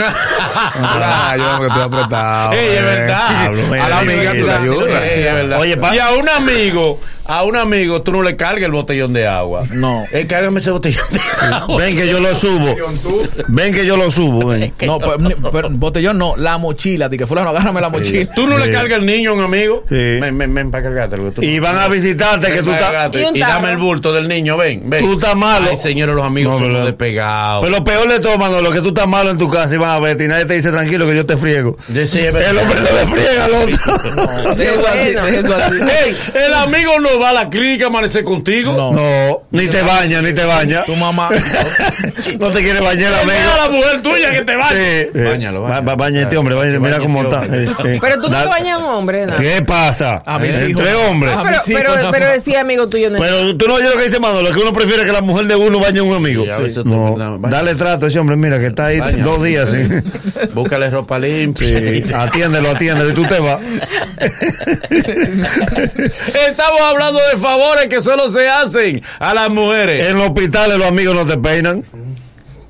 Ah, 0.76 1.34
yo 1.36 1.60
que 1.60 1.66
estoy 1.68 1.82
apretado. 1.82 2.52
Ey, 2.52 2.66
es 2.74 2.80
eh. 2.80 2.82
verdad. 2.82 3.28
Diablo, 3.52 3.82
A 3.82 3.88
la 3.88 3.98
amiga 4.00 4.32
tú 4.32 4.46
le. 4.46 5.14
Ey, 5.14 5.22
verdad. 5.34 5.60
Oye, 5.60 5.76
pa- 5.76 5.94
y 5.94 5.98
a 5.98 6.12
un 6.12 6.28
amigo, 6.28 7.00
a 7.26 7.42
un 7.44 7.56
amigo 7.56 8.02
tú 8.02 8.12
no 8.12 8.22
le 8.22 8.36
cargas 8.36 8.64
el 8.64 8.72
botellón 8.72 9.12
de 9.12 9.26
agua. 9.26 9.64
No. 9.70 10.04
Eh, 10.12 10.26
cárgame 10.26 10.60
ese 10.60 10.70
botellón 10.70 11.04
de 11.10 11.20
agua. 11.46 11.78
Ven 11.78 11.96
que 11.96 12.06
yo 12.08 12.20
lo 12.20 12.34
subo. 12.34 12.74
Ven 13.48 13.74
que 13.74 13.86
yo 13.86 13.96
lo 13.96 14.10
subo. 14.10 14.46
Ven. 14.48 14.72
no, 14.82 14.98
pero, 14.98 15.18
pero 15.50 15.70
botellón 15.70 16.18
no, 16.18 16.36
la 16.36 16.58
mochila, 16.58 17.08
di 17.08 17.16
que 17.18 17.26
fulano, 17.26 17.50
agárrame 17.50 17.80
la 17.80 17.88
mochila. 17.88 18.32
Tú 18.34 18.46
no 18.46 18.58
Sí. 18.58 18.64
le 18.66 18.72
cargas 18.72 18.98
el 19.00 19.06
niño 19.06 19.30
a 19.30 19.34
un 19.34 19.42
amigo. 19.44 19.84
Sí. 19.88 19.94
Ven, 19.94 20.36
ven, 20.38 20.54
ven 20.54 20.70
para 20.70 20.84
cargártelo. 20.84 21.32
tú 21.32 21.42
Y 21.42 21.56
no- 21.56 21.62
van 21.62 21.78
a 21.78 21.88
visitarte 21.88 22.52
que 22.52 22.62
tú 22.62 22.70
estás. 22.72 23.10
Y 23.34 23.40
dame 23.40 23.70
el 23.70 23.76
bulto 23.78 24.12
del 24.12 24.28
niño, 24.28 24.56
ven, 24.56 24.82
ven. 24.84 25.04
Tú 25.04 25.14
estás 25.14 25.34
malo. 25.36 25.68
Ay, 25.70 25.76
señores, 25.76 26.14
los 26.14 26.24
amigos 26.24 26.60
No, 26.60 26.66
son 26.74 26.84
despegados. 26.84 27.64
Pero 27.64 27.76
lo 27.78 27.84
peor 27.84 28.08
de 28.08 28.20
todo, 28.20 28.36
Manolo, 28.38 28.70
que 28.70 28.80
tú 28.80 28.88
estás 28.88 29.08
malo 29.08 29.30
en 29.30 29.38
tu 29.38 29.48
casa 29.50 29.74
y 29.74 29.78
vas 29.78 29.96
a 29.96 30.00
verte 30.00 30.24
y 30.24 30.28
nadie 30.28 30.44
te 30.44 30.54
dice 30.54 30.70
tranquilo 30.70 31.06
que 31.06 31.16
yo 31.16 31.26
te 31.26 31.36
friego. 31.36 31.76
El 31.88 32.58
hombre 32.58 32.76
no 32.80 32.96
le 32.96 33.06
friega 33.06 33.44
al 33.46 33.52
otro. 33.54 34.54
Deja 34.56 34.72
eso 34.74 34.86
así, 34.88 35.36
eso 35.36 35.54
así. 35.54 35.74
Ey, 36.34 36.42
el 36.46 36.54
amigo 36.54 36.92
no 37.00 37.13
va 37.18 37.30
a 37.30 37.32
la 37.32 37.48
clínica 37.50 37.84
a 37.86 37.88
amanecer 37.88 38.24
contigo. 38.24 38.72
No. 38.76 38.92
No, 38.92 39.42
ni 39.50 39.66
te 39.68 39.82
baña, 39.82 40.20
ni 40.22 40.32
te 40.32 40.44
baña. 40.44 40.84
Tu 40.84 40.94
mamá. 40.96 41.28
No 42.38 42.50
te 42.50 42.60
quiere 42.62 42.80
bañar, 42.80 43.12
Mira 43.12 43.16
a 43.16 43.22
amigo. 43.22 43.62
la 43.62 43.68
mujer 43.70 44.02
tuya 44.02 44.30
que 44.30 44.42
te 44.42 44.56
baña. 44.56 44.70
Sí, 44.70 45.08
sí. 45.14 45.20
Báñalo, 45.20 45.62
báñalo. 45.62 45.96
Baña 45.96 46.22
este 46.22 46.36
hombre, 46.36 46.54
baña, 46.54 46.78
mira 46.80 46.98
cómo 46.98 47.22
este 47.22 47.36
está. 47.36 47.44
Sí, 47.44 47.66
sí. 47.94 47.98
Pero 48.00 48.20
tú 48.20 48.28
no 48.28 48.40
te 48.42 48.48
bañas 48.48 48.78
a 48.80 48.84
un 48.84 48.94
hombre, 48.94 49.26
¿no? 49.26 49.36
¿Qué 49.36 49.62
pasa? 49.62 50.22
A 50.26 50.38
mis 50.38 50.50
hijos. 50.50 50.68
Entre 50.82 50.94
hombres. 50.94 51.32
Pero, 51.66 52.26
decía 52.32 52.60
amigo 52.60 52.88
tuyo. 52.88 53.10
No 53.10 53.18
Pero 53.18 53.56
tú 53.56 53.66
no 53.68 53.74
oyes 53.74 53.90
lo 53.90 53.96
que 53.96 54.04
dice 54.04 54.18
Manolo, 54.20 54.52
que 54.52 54.58
uno 54.60 54.72
prefiere 54.72 55.04
que 55.04 55.12
la 55.12 55.20
mujer 55.20 55.46
de 55.46 55.54
uno 55.56 55.78
bañe 55.78 56.00
a 56.00 56.02
un 56.02 56.14
amigo. 56.14 56.44
Sí, 56.44 56.50
a 56.50 56.58
veces 56.58 56.82
tú- 56.82 56.88
No, 56.88 57.38
dale 57.48 57.74
trato 57.74 58.06
a 58.06 58.08
ese 58.08 58.18
hombre, 58.18 58.36
mira 58.36 58.58
que 58.58 58.66
está 58.66 58.86
ahí 58.86 58.98
Baña. 59.00 59.22
dos 59.24 59.42
días. 59.42 59.70
Sí. 59.70 59.78
Búscale 60.54 60.90
ropa 60.90 61.18
limpia. 61.18 61.68
Sí, 61.68 62.04
atiéndelo, 62.14 62.70
atiéndelo 62.70 63.10
y 63.10 63.14
tú 63.14 63.24
te 63.26 63.38
vas. 63.38 63.58
Estamos 66.48 66.80
hablando 66.80 67.03
de 67.12 67.36
favores 67.36 67.88
que 67.88 68.00
solo 68.00 68.28
se 68.30 68.48
hacen 68.48 69.02
a 69.18 69.34
las 69.34 69.50
mujeres. 69.50 70.08
En 70.08 70.18
los 70.18 70.28
hospitales 70.28 70.78
los 70.78 70.86
amigos 70.88 71.14
no 71.14 71.26
te 71.26 71.36
peinan. 71.38 71.84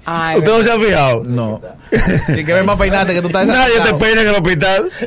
Ay, 0.06 0.38
¿Usted 0.38 0.52
no 0.52 0.62
se 0.62 0.70
ha 0.70 0.78
fijado? 0.78 1.22
No. 1.24 1.60
Y 2.28 2.44
que 2.44 2.52
ven 2.52 2.66
más 2.66 2.76
peinarte 2.76 3.14
que 3.14 3.20
tú 3.20 3.28
estás 3.28 3.46
Nadie 3.46 3.80
te 3.80 3.94
peina 3.94 4.22
en 4.22 4.28
el 4.28 4.34
hospital. 4.34 4.90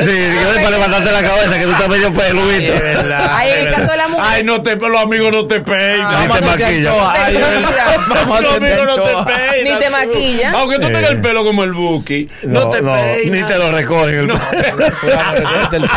Sí, 0.00 0.16
que 0.16 0.60
para 0.62 0.70
levantarte 0.70 1.12
la 1.12 1.22
cabeza, 1.22 1.58
que 1.58 1.64
tú 1.64 1.72
estás 1.72 1.88
medio 1.88 2.12
peludito. 2.12 2.72
Es 2.74 2.80
verdad, 2.82 3.30
Ay, 3.30 3.50
en 3.52 3.66
el 3.66 3.74
caso 3.74 3.90
de 3.90 3.96
la 3.96 4.08
mujer. 4.08 4.24
Ay, 4.28 4.44
no 4.44 4.62
te, 4.62 4.76
los 4.76 5.00
amigos 5.00 5.34
no 5.34 5.46
te 5.46 5.60
peinan. 5.60 6.00
Ah, 6.02 6.20
Ni 6.22 6.26
te 6.28 6.32
a 6.32 6.36
hacerte 6.36 6.64
maquilla. 6.64 6.90
anchoa. 6.90 7.12
Ay, 7.16 7.34
es 7.36 7.40
verdad. 7.40 8.00
Vamos 8.08 8.38
a 8.38 8.42
Los 8.42 8.56
amigos 8.56 8.86
no 8.86 8.94
te 8.96 9.32
peinan. 9.32 9.64
Ni 9.64 9.78
te 9.84 9.90
maquilla. 9.90 10.50
Aunque 10.52 10.78
tú 10.78 10.86
tengas 10.86 11.10
el 11.10 11.20
pelo 11.20 11.44
como 11.44 11.64
el 11.64 11.72
Buki. 11.72 12.28
No, 12.42 12.70
te 12.70 12.78
peinan. 12.78 13.30
ni 13.30 13.42
te 13.42 13.58
lo 13.58 13.72
recogen. 13.72 14.14
el- 14.14 14.30
el 14.30 15.68
pelo. 15.70 15.88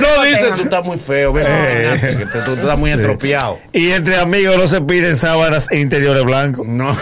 No 0.00 0.22
dices, 0.24 0.54
tú 0.56 0.62
estás 0.64 0.84
muy 0.84 0.98
feo. 0.98 1.32
Tú 1.32 2.52
estás 2.54 2.78
muy 2.78 2.90
estropeado. 2.92 3.60
Y 3.72 3.90
entre 3.90 4.18
amigos 4.18 4.56
no 4.56 4.66
se 4.66 4.80
piden 4.80 5.16
sábanas 5.16 5.70
interiores 5.72 6.24
blancos. 6.24 6.66
No. 6.66 6.96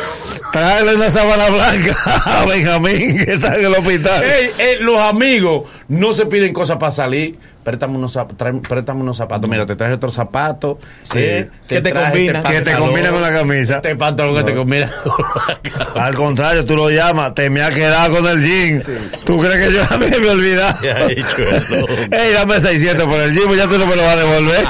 Tráele 0.53 0.97
una 0.97 1.11
sábana 1.11 1.49
blanca 1.49 1.95
a 2.25 2.45
Benjamín, 2.45 2.90
que 2.99 3.33
está 3.33 3.57
en 3.59 3.65
el 3.67 3.73
hospital. 3.73 4.23
Ey, 4.25 4.51
ey, 4.59 4.77
los 4.81 4.99
amigos 5.01 5.65
no 5.89 6.13
se 6.13 6.27
piden 6.27 6.53
cosas 6.53 6.77
para 6.79 6.93
salir. 6.93 7.39
Préstame 7.63 7.99
unos, 7.99 8.19
préstame 8.67 9.03
unos 9.03 9.19
zapatos. 9.19 9.49
Mira, 9.51 9.67
te 9.67 9.77
traje 9.77 9.93
otro 9.93 10.11
zapato. 10.11 10.79
eh, 11.15 11.47
Que 11.69 11.83
te 11.83 11.91
traje 11.93 12.13
combina. 12.13 12.39
este 12.39 12.51
Que 12.55 12.61
te 12.63 12.75
combina 12.75 13.11
con 13.11 13.21
la 13.21 13.31
camisa. 13.31 13.77
Este 13.77 13.95
pantalón 13.97 14.35
que 14.35 14.45
te 14.45 14.55
combina 14.55 14.91
con 15.05 15.15
la 15.47 15.61
camisa. 15.63 15.93
Al 16.07 16.15
contrario, 16.15 16.65
tú 16.65 16.75
lo 16.75 16.89
llamas, 16.89 17.35
te 17.35 17.51
me 17.51 17.63
ha 17.63 17.71
quedado 17.71 18.17
con 18.17 18.27
el 18.31 18.43
jean. 18.43 18.83
¿Tú 19.27 19.39
crees 19.41 19.67
que 19.69 19.75
yo 19.75 19.83
a 19.91 19.97
mí 19.99 20.07
me 20.09 20.27
he 20.27 20.31
olvidado? 20.31 20.79
Ey, 21.11 22.33
dame 22.33 22.61
600 22.61 23.07
por 23.07 23.21
el 23.21 23.35
jean, 23.35 23.55
ya 23.55 23.67
tú 23.67 23.77
no 23.79 23.85
me 23.87 23.95
lo 23.95 24.05
vas 24.05 24.15
a 24.15 24.17
devolver. 24.17 24.65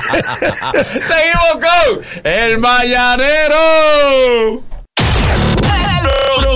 Seguimos 1.07 1.59
con 1.61 2.01
el 2.25 2.59
mañanero. 2.59 3.55